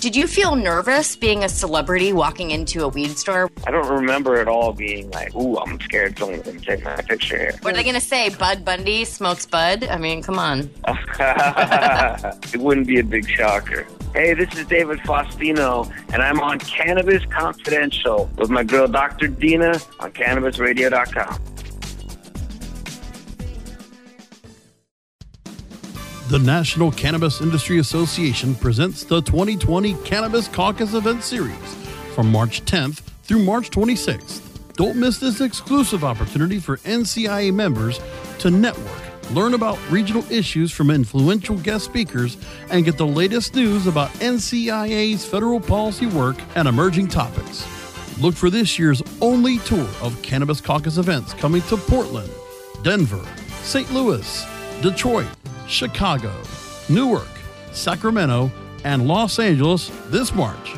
Did 0.00 0.16
you 0.16 0.26
feel 0.26 0.56
nervous 0.56 1.14
being 1.16 1.44
a 1.44 1.48
celebrity 1.48 2.12
walking 2.12 2.50
into 2.52 2.84
a 2.84 2.88
weed 2.88 3.18
store? 3.18 3.50
I 3.66 3.70
don't 3.70 3.88
remember 3.88 4.36
at 4.36 4.48
all 4.48 4.72
being 4.72 5.10
like, 5.10 5.34
ooh, 5.34 5.58
I'm 5.58 5.78
scared 5.80 6.18
someone's 6.18 6.42
going 6.42 6.58
to 6.58 6.64
take 6.64 6.84
my 6.84 6.96
picture 6.96 7.36
here. 7.36 7.54
What 7.60 7.74
are 7.74 7.76
they 7.76 7.82
going 7.82 7.94
to 7.94 8.00
say? 8.00 8.30
Bud 8.30 8.64
Bundy 8.64 9.04
smokes 9.04 9.44
bud? 9.46 9.84
I 9.84 9.98
mean, 9.98 10.22
come 10.22 10.38
on. 10.38 10.70
it 10.88 12.60
wouldn't 12.60 12.86
be 12.86 12.98
a 12.98 13.04
big 13.04 13.28
shocker. 13.28 13.86
Hey, 14.14 14.32
this 14.32 14.54
is 14.56 14.64
David 14.66 15.00
Faustino, 15.00 15.92
and 16.12 16.22
I'm 16.22 16.40
on 16.40 16.58
Cannabis 16.60 17.24
Confidential 17.26 18.30
with 18.38 18.48
my 18.48 18.64
girl 18.64 18.88
Dr. 18.88 19.28
Dina 19.28 19.78
on 20.00 20.12
CannabisRadio.com. 20.12 21.57
The 26.28 26.38
National 26.38 26.92
Cannabis 26.92 27.40
Industry 27.40 27.78
Association 27.78 28.54
presents 28.54 29.02
the 29.02 29.22
2020 29.22 29.94
Cannabis 30.04 30.46
Caucus 30.46 30.92
Event 30.92 31.24
Series 31.24 31.56
from 32.14 32.30
March 32.30 32.66
10th 32.66 33.00
through 33.22 33.38
March 33.38 33.70
26th. 33.70 34.42
Don't 34.74 34.96
miss 34.96 35.16
this 35.18 35.40
exclusive 35.40 36.04
opportunity 36.04 36.60
for 36.60 36.76
NCIA 36.78 37.54
members 37.54 37.98
to 38.40 38.50
network, 38.50 39.00
learn 39.30 39.54
about 39.54 39.78
regional 39.90 40.22
issues 40.30 40.70
from 40.70 40.90
influential 40.90 41.56
guest 41.56 41.86
speakers, 41.86 42.36
and 42.68 42.84
get 42.84 42.98
the 42.98 43.06
latest 43.06 43.54
news 43.54 43.86
about 43.86 44.10
NCIA's 44.20 45.24
federal 45.24 45.60
policy 45.60 46.04
work 46.04 46.36
and 46.56 46.68
emerging 46.68 47.08
topics. 47.08 47.66
Look 48.20 48.34
for 48.34 48.50
this 48.50 48.78
year's 48.78 49.00
only 49.22 49.60
tour 49.60 49.88
of 50.02 50.20
Cannabis 50.20 50.60
Caucus 50.60 50.98
events 50.98 51.32
coming 51.32 51.62
to 51.62 51.78
Portland, 51.78 52.30
Denver, 52.82 53.26
St. 53.62 53.90
Louis, 53.94 54.44
Detroit, 54.82 55.26
Chicago, 55.68 56.34
Newark, 56.88 57.28
Sacramento, 57.72 58.50
and 58.84 59.06
Los 59.06 59.38
Angeles 59.38 59.90
this 60.06 60.34
March. 60.34 60.74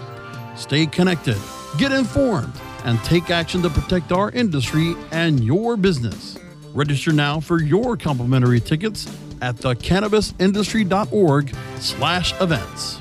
Stay 0.57 0.85
connected, 0.87 1.39
get 1.79 1.93
informed, 1.93 2.53
and 2.85 3.03
take 3.05 3.31
action 3.31 3.63
to 3.63 3.71
protect 3.71 4.13
our 4.13 4.31
industry 4.33 4.95
and 5.13 5.45
your 5.45 5.77
business. 5.77 6.39
Register 6.75 7.13
now 7.13 7.41
for 7.41 7.63
your 7.63 7.97
complimentary 7.97 8.61
tickets 8.61 9.07
at 9.41 9.57
thecannabisindustry.org 9.57 11.55
slash 11.79 12.39
events. 12.41 13.01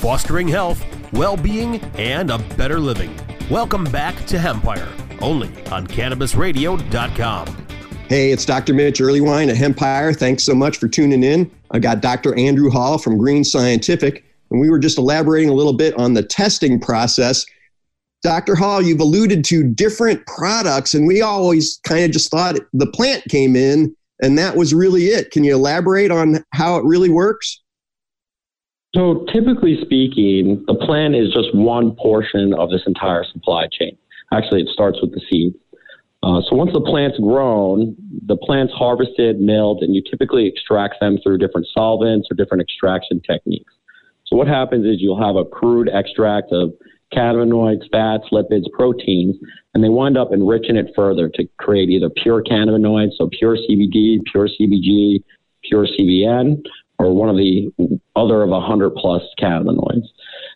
Fostering 0.00 0.48
health, 0.48 0.84
well-being, 1.12 1.76
and 1.96 2.30
a 2.30 2.38
better 2.56 2.78
living. 2.78 3.14
Welcome 3.50 3.84
back 3.84 4.14
to 4.26 4.36
Hempire, 4.36 4.88
only 5.20 5.48
on 5.70 5.86
CannabisRadio.com. 5.86 7.67
Hey, 8.08 8.32
it's 8.32 8.46
Dr. 8.46 8.72
Mitch 8.72 9.00
Earleywine 9.00 9.50
at 9.50 9.56
Hempire. 9.56 10.16
Thanks 10.16 10.42
so 10.42 10.54
much 10.54 10.78
for 10.78 10.88
tuning 10.88 11.22
in. 11.22 11.50
I 11.72 11.78
got 11.78 12.00
Dr. 12.00 12.34
Andrew 12.38 12.70
Hall 12.70 12.96
from 12.96 13.18
Green 13.18 13.44
Scientific, 13.44 14.24
and 14.50 14.58
we 14.58 14.70
were 14.70 14.78
just 14.78 14.96
elaborating 14.96 15.50
a 15.50 15.52
little 15.52 15.74
bit 15.74 15.92
on 15.98 16.14
the 16.14 16.22
testing 16.22 16.80
process. 16.80 17.44
Dr. 18.22 18.54
Hall, 18.54 18.80
you've 18.80 19.00
alluded 19.00 19.44
to 19.44 19.62
different 19.62 20.26
products, 20.26 20.94
and 20.94 21.06
we 21.06 21.20
always 21.20 21.80
kind 21.84 22.02
of 22.02 22.10
just 22.10 22.30
thought 22.30 22.56
the 22.72 22.86
plant 22.86 23.24
came 23.28 23.54
in 23.54 23.94
and 24.22 24.38
that 24.38 24.56
was 24.56 24.72
really 24.72 25.08
it. 25.08 25.30
Can 25.30 25.44
you 25.44 25.54
elaborate 25.54 26.10
on 26.10 26.42
how 26.54 26.76
it 26.76 26.84
really 26.84 27.10
works? 27.10 27.60
So, 28.94 29.26
typically 29.30 29.78
speaking, 29.82 30.64
the 30.66 30.74
plant 30.74 31.14
is 31.14 31.30
just 31.34 31.54
one 31.54 31.94
portion 31.94 32.54
of 32.54 32.70
this 32.70 32.82
entire 32.86 33.24
supply 33.24 33.66
chain. 33.70 33.98
Actually, 34.32 34.62
it 34.62 34.68
starts 34.72 34.98
with 35.02 35.12
the 35.12 35.20
seed. 35.28 35.54
Uh, 36.22 36.40
so 36.48 36.56
once 36.56 36.72
the 36.72 36.80
plant's 36.80 37.18
grown, 37.18 37.96
the 38.26 38.36
plant's 38.36 38.72
harvested, 38.72 39.40
milled, 39.40 39.82
and 39.82 39.94
you 39.94 40.02
typically 40.10 40.46
extract 40.46 40.96
them 41.00 41.18
through 41.22 41.38
different 41.38 41.66
solvents 41.72 42.28
or 42.30 42.34
different 42.34 42.60
extraction 42.60 43.20
techniques. 43.20 43.72
So 44.26 44.36
what 44.36 44.48
happens 44.48 44.84
is 44.84 45.00
you'll 45.00 45.22
have 45.22 45.36
a 45.36 45.44
crude 45.44 45.88
extract 45.88 46.52
of 46.52 46.72
cannabinoids, 47.14 47.88
fats, 47.90 48.24
lipids, 48.32 48.70
proteins, 48.72 49.36
and 49.72 49.82
they 49.82 49.88
wind 49.88 50.18
up 50.18 50.32
enriching 50.32 50.76
it 50.76 50.92
further 50.94 51.28
to 51.34 51.48
create 51.58 51.88
either 51.88 52.10
pure 52.10 52.42
cannabinoids, 52.42 53.16
so 53.16 53.30
pure 53.38 53.56
CBD, 53.56 54.18
pure 54.30 54.48
CBG, 54.48 55.22
pure 55.64 55.86
CBN, 55.86 56.62
or 56.98 57.14
one 57.14 57.28
of 57.28 57.36
the 57.36 57.72
other 58.16 58.42
of 58.42 58.50
a 58.50 58.60
hundred 58.60 58.90
plus 58.96 59.22
cannabinoids. 59.40 60.08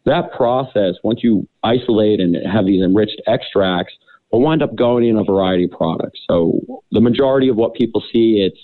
That 0.05 0.33
process, 0.33 0.97
once 1.05 1.21
you 1.23 1.49
isolate 1.63 2.21
and 2.21 2.37
have 2.47 2.67
these 2.67 2.83
enriched 2.83 3.23
extracts, 3.27 3.95
will 4.33 4.41
wind 4.41 4.63
up 4.63 4.75
going 4.75 5.07
in 5.07 5.17
a 5.17 5.25
variety 5.25 5.65
of 5.65 5.71
products. 5.71 6.21
So 6.29 6.83
the 6.91 7.01
majority 7.01 7.49
of 7.49 7.57
what 7.57 7.75
people 7.75 8.03
see, 8.13 8.41
it's 8.41 8.59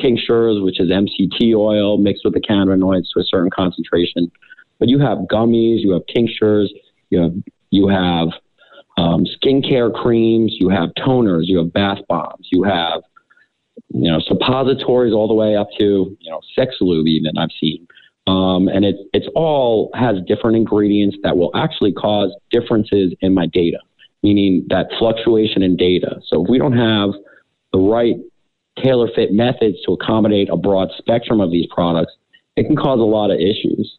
tinctures, 0.00 0.62
which 0.62 0.80
is 0.80 0.90
MCT 0.90 1.54
oil 1.56 1.98
mixed 1.98 2.24
with 2.24 2.34
the 2.34 2.40
cannabinoids 2.40 3.04
to 3.14 3.20
a 3.20 3.24
certain 3.24 3.50
concentration. 3.50 4.30
But 4.78 4.88
you 4.88 4.98
have 4.98 5.18
gummies, 5.30 5.78
you 5.80 5.92
have 5.92 6.02
tinctures, 6.12 6.72
you 7.10 7.20
have 7.20 7.32
you 7.70 7.88
have 7.88 8.28
um, 8.96 9.24
skincare 9.24 9.92
creams, 9.92 10.54
you 10.60 10.68
have 10.68 10.90
toners, 10.98 11.42
you 11.44 11.58
have 11.58 11.72
bath 11.72 11.98
bombs, 12.08 12.48
you 12.52 12.62
have 12.64 13.02
you 13.88 14.10
know 14.10 14.20
suppositories 14.20 15.12
all 15.12 15.28
the 15.28 15.34
way 15.34 15.56
up 15.56 15.68
to 15.78 16.16
you 16.20 16.30
know 16.30 16.40
sex 16.54 16.76
lube 16.80 17.06
even 17.06 17.38
I've 17.38 17.50
seen. 17.60 17.86
Um, 18.26 18.68
and 18.68 18.84
it's 18.84 18.98
it's 19.12 19.26
all 19.34 19.90
has 19.94 20.16
different 20.26 20.56
ingredients 20.56 21.16
that 21.22 21.36
will 21.36 21.50
actually 21.54 21.92
cause 21.92 22.34
differences 22.50 23.14
in 23.20 23.34
my 23.34 23.46
data, 23.46 23.78
meaning 24.24 24.64
that 24.70 24.86
fluctuation 24.98 25.62
in 25.62 25.76
data. 25.76 26.18
So 26.26 26.42
if 26.42 26.48
we 26.48 26.58
don't 26.58 26.76
have 26.76 27.10
the 27.74 27.78
right 27.78 28.16
tailor 28.82 29.08
fit 29.14 29.32
methods 29.32 29.76
to 29.84 29.92
accommodate 29.92 30.48
a 30.48 30.56
broad 30.56 30.88
spectrum 30.96 31.42
of 31.42 31.50
these 31.50 31.66
products, 31.70 32.12
it 32.56 32.66
can 32.66 32.74
cause 32.74 33.00
a 33.00 33.02
lot 33.02 33.30
of 33.30 33.38
issues. 33.38 33.98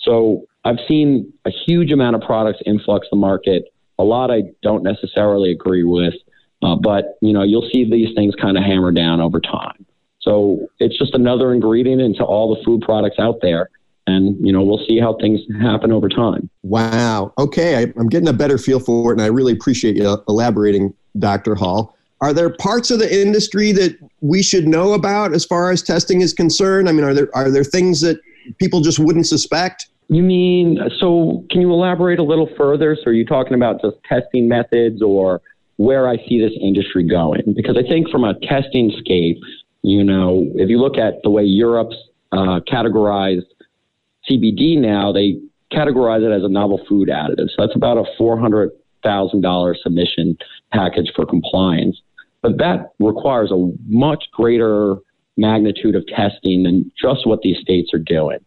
So 0.00 0.46
I've 0.64 0.78
seen 0.88 1.30
a 1.44 1.50
huge 1.50 1.92
amount 1.92 2.16
of 2.16 2.22
products 2.22 2.60
influx 2.64 3.06
the 3.10 3.18
market. 3.18 3.64
A 3.98 4.04
lot 4.04 4.30
I 4.30 4.44
don't 4.62 4.82
necessarily 4.82 5.52
agree 5.52 5.84
with, 5.84 6.14
uh, 6.62 6.76
but 6.76 7.18
you 7.20 7.34
know 7.34 7.42
you'll 7.42 7.68
see 7.70 7.84
these 7.84 8.14
things 8.16 8.34
kind 8.40 8.56
of 8.56 8.64
hammer 8.64 8.90
down 8.90 9.20
over 9.20 9.38
time. 9.38 9.84
So 10.20 10.66
it's 10.78 10.98
just 10.98 11.14
another 11.14 11.52
ingredient 11.52 12.00
into 12.00 12.24
all 12.24 12.54
the 12.54 12.62
food 12.64 12.80
products 12.80 13.16
out 13.18 13.36
there. 13.42 13.68
And, 14.08 14.36
you 14.44 14.52
know, 14.52 14.62
we'll 14.62 14.84
see 14.86 14.98
how 14.98 15.18
things 15.20 15.40
happen 15.60 15.92
over 15.92 16.08
time. 16.08 16.48
Wow. 16.62 17.34
Okay. 17.36 17.76
I, 17.76 17.92
I'm 17.98 18.08
getting 18.08 18.28
a 18.28 18.32
better 18.32 18.56
feel 18.56 18.80
for 18.80 19.10
it. 19.12 19.16
And 19.16 19.22
I 19.22 19.26
really 19.26 19.52
appreciate 19.52 19.96
you 19.96 20.16
elaborating, 20.28 20.94
Dr. 21.18 21.54
Hall. 21.54 21.94
Are 22.22 22.32
there 22.32 22.48
parts 22.48 22.90
of 22.90 23.00
the 23.00 23.22
industry 23.22 23.70
that 23.72 23.98
we 24.22 24.42
should 24.42 24.66
know 24.66 24.94
about 24.94 25.34
as 25.34 25.44
far 25.44 25.70
as 25.70 25.82
testing 25.82 26.22
is 26.22 26.32
concerned? 26.32 26.88
I 26.88 26.92
mean, 26.92 27.04
are 27.04 27.12
there, 27.12 27.28
are 27.36 27.50
there 27.50 27.64
things 27.64 28.00
that 28.00 28.18
people 28.58 28.80
just 28.80 28.98
wouldn't 28.98 29.26
suspect? 29.26 29.88
You 30.08 30.22
mean, 30.22 30.78
so 30.98 31.44
can 31.50 31.60
you 31.60 31.70
elaborate 31.70 32.18
a 32.18 32.22
little 32.22 32.48
further? 32.56 32.96
So 32.96 33.10
are 33.10 33.12
you 33.12 33.26
talking 33.26 33.52
about 33.52 33.82
just 33.82 33.98
testing 34.08 34.48
methods 34.48 35.02
or 35.02 35.42
where 35.76 36.08
I 36.08 36.16
see 36.26 36.40
this 36.40 36.52
industry 36.60 37.06
going? 37.06 37.52
Because 37.54 37.76
I 37.76 37.86
think 37.86 38.08
from 38.08 38.24
a 38.24 38.34
testing 38.40 38.90
scape, 39.00 39.38
you 39.82 40.02
know, 40.02 40.46
if 40.54 40.70
you 40.70 40.80
look 40.80 40.96
at 40.96 41.22
the 41.22 41.30
way 41.30 41.44
Europe's 41.44 41.96
uh, 42.32 42.60
categorized 42.66 43.44
CBD 44.30 44.78
now, 44.78 45.12
they 45.12 45.38
categorize 45.72 46.24
it 46.24 46.34
as 46.34 46.44
a 46.44 46.48
novel 46.48 46.80
food 46.88 47.08
additive. 47.08 47.48
So 47.48 47.66
that's 47.66 47.76
about 47.76 47.98
a 47.98 48.04
$400,000 48.20 49.74
submission 49.82 50.38
package 50.72 51.12
for 51.14 51.26
compliance. 51.26 52.00
But 52.42 52.58
that 52.58 52.92
requires 52.98 53.50
a 53.50 53.72
much 53.86 54.24
greater 54.32 54.96
magnitude 55.36 55.94
of 55.94 56.06
testing 56.06 56.62
than 56.64 56.90
just 57.00 57.26
what 57.26 57.40
these 57.42 57.58
states 57.58 57.90
are 57.92 57.98
doing. 57.98 58.38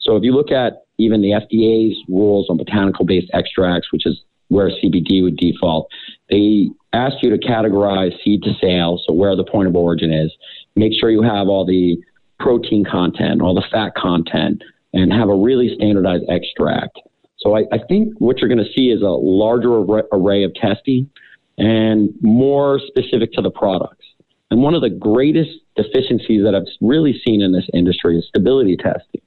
So 0.00 0.16
if 0.16 0.22
you 0.22 0.32
look 0.32 0.50
at 0.52 0.84
even 0.98 1.20
the 1.20 1.30
FDA's 1.30 1.96
rules 2.08 2.48
on 2.48 2.56
botanical 2.56 3.04
based 3.04 3.30
extracts, 3.34 3.92
which 3.92 4.06
is 4.06 4.22
where 4.48 4.70
CBD 4.70 5.22
would 5.22 5.36
default, 5.36 5.88
they 6.30 6.68
ask 6.92 7.16
you 7.22 7.30
to 7.30 7.38
categorize 7.38 8.12
seed 8.22 8.42
to 8.44 8.52
sale, 8.60 9.00
so 9.04 9.12
where 9.12 9.34
the 9.34 9.44
point 9.44 9.68
of 9.68 9.74
origin 9.74 10.12
is, 10.12 10.32
make 10.76 10.92
sure 10.98 11.10
you 11.10 11.22
have 11.22 11.48
all 11.48 11.66
the 11.66 11.96
protein 12.38 12.84
content, 12.84 13.42
all 13.42 13.54
the 13.54 13.64
fat 13.70 13.94
content, 13.96 14.62
and 14.96 15.12
have 15.12 15.28
a 15.28 15.34
really 15.34 15.74
standardized 15.74 16.24
extract. 16.28 16.98
So 17.38 17.54
I, 17.54 17.64
I 17.70 17.78
think 17.86 18.14
what 18.18 18.38
you're 18.38 18.48
going 18.48 18.64
to 18.64 18.72
see 18.72 18.88
is 18.88 19.02
a 19.02 19.06
larger 19.06 19.74
array 20.12 20.42
of 20.42 20.54
testing 20.54 21.10
and 21.58 22.10
more 22.22 22.80
specific 22.86 23.32
to 23.32 23.42
the 23.42 23.50
products. 23.50 24.04
And 24.50 24.62
one 24.62 24.74
of 24.74 24.80
the 24.80 24.90
greatest 24.90 25.50
deficiencies 25.76 26.42
that 26.44 26.54
I've 26.54 26.66
really 26.80 27.20
seen 27.26 27.42
in 27.42 27.52
this 27.52 27.68
industry 27.74 28.18
is 28.18 28.26
stability 28.28 28.76
testing. 28.76 29.20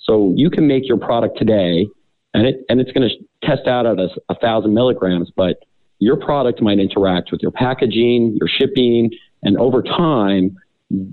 So 0.00 0.34
you 0.36 0.50
can 0.50 0.66
make 0.66 0.86
your 0.86 0.98
product 0.98 1.38
today, 1.38 1.86
and 2.34 2.46
it 2.46 2.64
and 2.68 2.80
it's 2.80 2.92
going 2.92 3.08
to 3.08 3.46
test 3.46 3.66
out 3.66 3.86
at 3.86 3.98
a, 3.98 4.08
a 4.28 4.34
thousand 4.34 4.74
milligrams, 4.74 5.30
but 5.34 5.56
your 6.00 6.16
product 6.16 6.60
might 6.60 6.78
interact 6.78 7.32
with 7.32 7.40
your 7.40 7.52
packaging, 7.52 8.36
your 8.38 8.48
shipping, 8.48 9.10
and 9.42 9.56
over 9.56 9.82
time, 9.82 10.56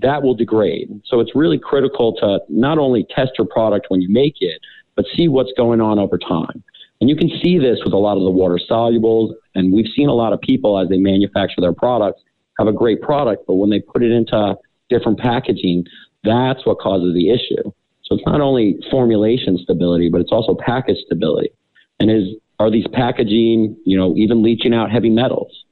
that 0.00 0.22
will 0.22 0.34
degrade. 0.34 0.88
So 1.04 1.20
it's 1.20 1.34
really 1.34 1.58
critical 1.58 2.14
to 2.16 2.40
not 2.48 2.78
only 2.78 3.06
test 3.14 3.32
your 3.38 3.46
product 3.46 3.86
when 3.88 4.00
you 4.00 4.08
make 4.08 4.36
it, 4.40 4.60
but 4.96 5.04
see 5.16 5.28
what's 5.28 5.52
going 5.56 5.80
on 5.80 5.98
over 5.98 6.18
time. 6.18 6.62
And 7.00 7.10
you 7.10 7.16
can 7.16 7.30
see 7.42 7.58
this 7.58 7.78
with 7.84 7.92
a 7.92 7.98
lot 7.98 8.16
of 8.16 8.22
the 8.22 8.30
water 8.30 8.60
solubles. 8.70 9.32
And 9.54 9.72
we've 9.72 9.90
seen 9.96 10.08
a 10.08 10.14
lot 10.14 10.32
of 10.32 10.40
people 10.40 10.78
as 10.78 10.88
they 10.88 10.98
manufacture 10.98 11.60
their 11.60 11.72
products 11.72 12.22
have 12.58 12.68
a 12.68 12.72
great 12.72 13.00
product, 13.00 13.44
but 13.46 13.54
when 13.54 13.70
they 13.70 13.80
put 13.80 14.02
it 14.02 14.12
into 14.12 14.54
different 14.88 15.18
packaging, 15.18 15.84
that's 16.22 16.64
what 16.66 16.78
causes 16.78 17.14
the 17.14 17.30
issue. 17.30 17.62
So 18.04 18.16
it's 18.16 18.26
not 18.26 18.40
only 18.40 18.78
formulation 18.90 19.58
stability, 19.58 20.10
but 20.10 20.20
it's 20.20 20.32
also 20.32 20.54
package 20.54 20.98
stability. 21.06 21.50
And 21.98 22.10
is 22.10 22.28
are 22.58 22.70
these 22.70 22.86
packaging, 22.92 23.76
you 23.84 23.96
know, 23.96 24.14
even 24.16 24.42
leaching 24.42 24.74
out 24.74 24.90
heavy 24.90 25.10
metals? 25.10 25.64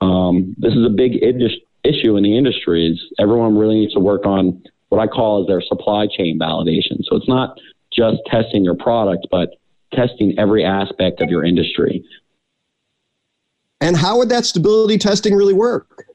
Um, 0.00 0.54
this 0.58 0.72
is 0.72 0.86
a 0.86 0.90
big 0.90 1.22
industry 1.22 1.62
issue 1.84 2.16
in 2.16 2.22
the 2.22 2.36
industry 2.36 2.90
is 2.90 3.00
everyone 3.18 3.56
really 3.56 3.76
needs 3.76 3.94
to 3.94 4.00
work 4.00 4.26
on 4.26 4.62
what 4.88 5.00
I 5.00 5.06
call 5.06 5.42
as 5.42 5.46
their 5.46 5.60
supply 5.60 6.06
chain 6.06 6.38
validation. 6.38 7.04
So 7.04 7.16
it's 7.16 7.28
not 7.28 7.58
just 7.92 8.18
testing 8.26 8.64
your 8.64 8.74
product, 8.74 9.26
but 9.30 9.50
testing 9.92 10.34
every 10.38 10.64
aspect 10.64 11.20
of 11.20 11.30
your 11.30 11.44
industry. 11.44 12.04
And 13.80 13.96
how 13.96 14.18
would 14.18 14.28
that 14.30 14.44
stability 14.44 14.98
testing 14.98 15.34
really 15.34 15.54
work? 15.54 16.06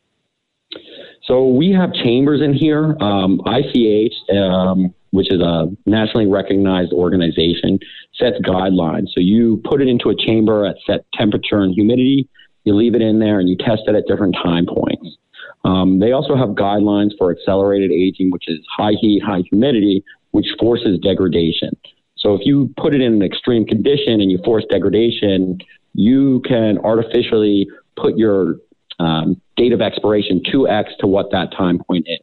So 1.26 1.48
we 1.48 1.72
have 1.72 1.94
chambers 1.94 2.42
in 2.42 2.54
here. 2.54 2.98
Um, 3.02 3.42
ICH, 3.46 4.14
um, 4.36 4.94
which 5.12 5.32
is 5.32 5.40
a 5.40 5.68
nationally 5.86 6.28
recognized 6.28 6.92
organization, 6.92 7.80
sets 8.16 8.38
guidelines. 8.40 9.08
So 9.14 9.22
you 9.22 9.62
put 9.64 9.82
it 9.82 9.88
into 9.88 10.10
a 10.10 10.16
chamber 10.16 10.66
at 10.66 10.76
set 10.86 11.06
temperature 11.14 11.62
and 11.62 11.74
humidity. 11.74 12.28
You 12.66 12.76
leave 12.76 12.96
it 12.96 13.02
in 13.02 13.20
there 13.20 13.40
and 13.40 13.48
you 13.48 13.56
test 13.56 13.84
it 13.88 13.96
at 13.96 14.06
different 14.08 14.36
time 14.44 14.66
points. 14.66 15.18
Um, 15.64 16.00
they 16.00 16.12
also 16.12 16.36
have 16.36 16.50
guidelines 16.50 17.12
for 17.18 17.32
accelerated 17.32 17.92
aging, 17.92 18.32
which 18.32 18.46
is 18.48 18.60
high 18.70 18.94
heat, 19.00 19.24
high 19.24 19.44
humidity, 19.50 20.04
which 20.32 20.48
forces 20.60 21.00
degradation. 21.00 21.72
So 22.18 22.34
if 22.34 22.42
you 22.46 22.74
put 22.78 22.94
it 22.96 23.02
in 23.02 23.14
an 23.14 23.22
extreme 23.22 23.66
condition 23.66 24.22
and 24.22 24.32
you 24.32 24.40
force 24.44 24.64
degradation, 24.70 25.60
you 25.94 26.42
can 26.48 26.78
artificially 26.80 27.68
put 27.98 28.18
your 28.18 28.56
um, 29.00 29.42
date 29.58 29.74
of 29.74 29.82
expiration 29.82 30.42
2x 30.52 30.98
to 31.00 31.08
what 31.08 31.32
that 31.32 31.52
time 31.56 31.80
point 31.88 32.06
is. 32.08 32.20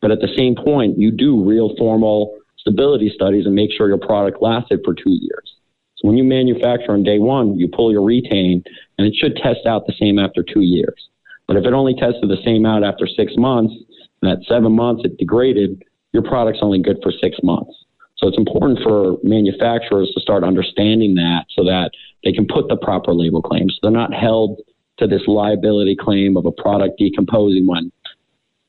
But 0.00 0.10
at 0.10 0.20
the 0.20 0.28
same 0.36 0.54
point, 0.54 0.98
you 0.98 1.10
do 1.10 1.42
real 1.44 1.74
formal 1.76 2.38
stability 2.58 3.10
studies 3.14 3.46
and 3.46 3.54
make 3.54 3.70
sure 3.76 3.88
your 3.88 3.98
product 3.98 4.40
lasted 4.42 4.80
for 4.84 4.94
two 4.94 5.10
years. 5.10 5.54
So 5.96 6.06
when 6.06 6.16
you 6.16 6.24
manufacture 6.24 6.92
on 6.92 7.02
day 7.02 7.18
one, 7.18 7.58
you 7.58 7.68
pull 7.68 7.90
your 7.90 8.04
retain 8.04 8.62
and 8.98 9.06
it 9.06 9.14
should 9.16 9.36
test 9.36 9.66
out 9.66 9.86
the 9.86 9.94
same 9.98 10.18
after 10.18 10.42
two 10.44 10.60
years. 10.60 11.08
But 11.48 11.56
if 11.56 11.64
it 11.64 11.72
only 11.72 11.94
tested 11.94 12.28
the 12.28 12.42
same 12.44 12.64
out 12.64 12.84
after 12.84 13.06
six 13.06 13.32
months, 13.36 13.74
and 14.22 14.30
at 14.30 14.46
seven 14.46 14.72
months 14.72 15.02
it 15.04 15.16
degraded, 15.18 15.82
your 16.12 16.22
product's 16.22 16.60
only 16.62 16.80
good 16.80 16.98
for 17.02 17.10
six 17.10 17.36
months. 17.42 17.72
So 18.18 18.28
it's 18.28 18.38
important 18.38 18.80
for 18.82 19.16
manufacturers 19.22 20.10
to 20.14 20.20
start 20.20 20.44
understanding 20.44 21.14
that 21.14 21.46
so 21.56 21.64
that 21.64 21.90
they 22.24 22.32
can 22.32 22.46
put 22.46 22.68
the 22.68 22.76
proper 22.76 23.14
label 23.14 23.40
claims. 23.40 23.74
So 23.74 23.78
they're 23.88 23.98
not 23.98 24.12
held 24.12 24.60
to 24.98 25.06
this 25.06 25.22
liability 25.26 25.96
claim 25.96 26.36
of 26.36 26.44
a 26.44 26.52
product 26.52 26.98
decomposing 26.98 27.66
when 27.66 27.92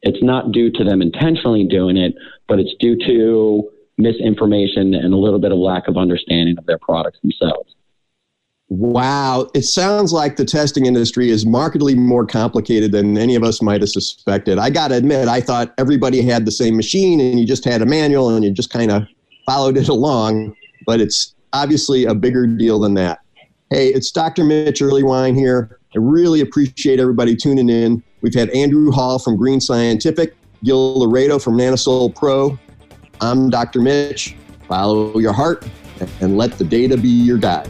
it's 0.01 0.23
not 0.23 0.51
due 0.51 0.71
to 0.71 0.83
them 0.83 1.01
intentionally 1.01 1.65
doing 1.65 1.97
it, 1.97 2.13
but 2.47 2.59
it's 2.59 2.73
due 2.79 2.95
to 3.07 3.69
misinformation 3.97 4.93
and 4.93 5.13
a 5.13 5.17
little 5.17 5.39
bit 5.39 5.51
of 5.51 5.57
lack 5.57 5.87
of 5.87 5.97
understanding 5.97 6.57
of 6.57 6.65
their 6.65 6.77
products 6.77 7.19
themselves. 7.21 7.75
Wow. 8.69 9.49
It 9.55 9.63
sounds 9.63 10.13
like 10.13 10.35
the 10.35 10.45
testing 10.45 10.85
industry 10.85 11.31
is 11.31 11.43
markedly 11.43 11.95
more 11.95 12.25
complicated 12.25 12.91
than 12.91 13.17
any 13.17 13.33
of 13.33 13.43
us 13.43 13.63
might 13.63 13.81
have 13.81 13.89
suspected. 13.89 14.59
I 14.59 14.69
got 14.69 14.89
to 14.89 14.95
admit, 14.95 15.27
I 15.27 15.41
thought 15.41 15.73
everybody 15.79 16.21
had 16.21 16.45
the 16.45 16.51
same 16.51 16.75
machine 16.75 17.19
and 17.19 17.39
you 17.39 17.47
just 17.47 17.65
had 17.65 17.81
a 17.81 17.85
manual 17.85 18.29
and 18.29 18.45
you 18.45 18.51
just 18.51 18.69
kind 18.69 18.91
of 18.91 19.07
followed 19.47 19.75
it 19.75 19.89
along, 19.89 20.55
but 20.85 21.01
it's 21.01 21.33
obviously 21.51 22.05
a 22.05 22.13
bigger 22.13 22.45
deal 22.45 22.79
than 22.79 22.93
that. 22.93 23.19
Hey, 23.71 23.87
it's 23.87 24.11
Dr. 24.11 24.43
Mitch 24.43 24.81
Earleywine 24.81 25.35
here. 25.35 25.79
I 25.95 25.97
really 25.99 26.41
appreciate 26.41 26.99
everybody 26.99 27.35
tuning 27.35 27.69
in. 27.69 28.03
We've 28.21 28.33
had 28.33 28.49
Andrew 28.51 28.91
Hall 28.91 29.17
from 29.17 29.35
Green 29.35 29.59
Scientific, 29.59 30.35
Gil 30.63 30.99
Laredo 30.99 31.39
from 31.39 31.57
Nanosol 31.57 32.15
Pro. 32.15 32.57
I'm 33.21 33.49
Dr. 33.49 33.81
Mitch. 33.81 34.35
Follow 34.67 35.17
your 35.17 35.33
heart 35.33 35.67
and 36.21 36.37
let 36.37 36.57
the 36.59 36.63
data 36.63 36.97
be 36.97 37.09
your 37.09 37.39
guide. 37.39 37.69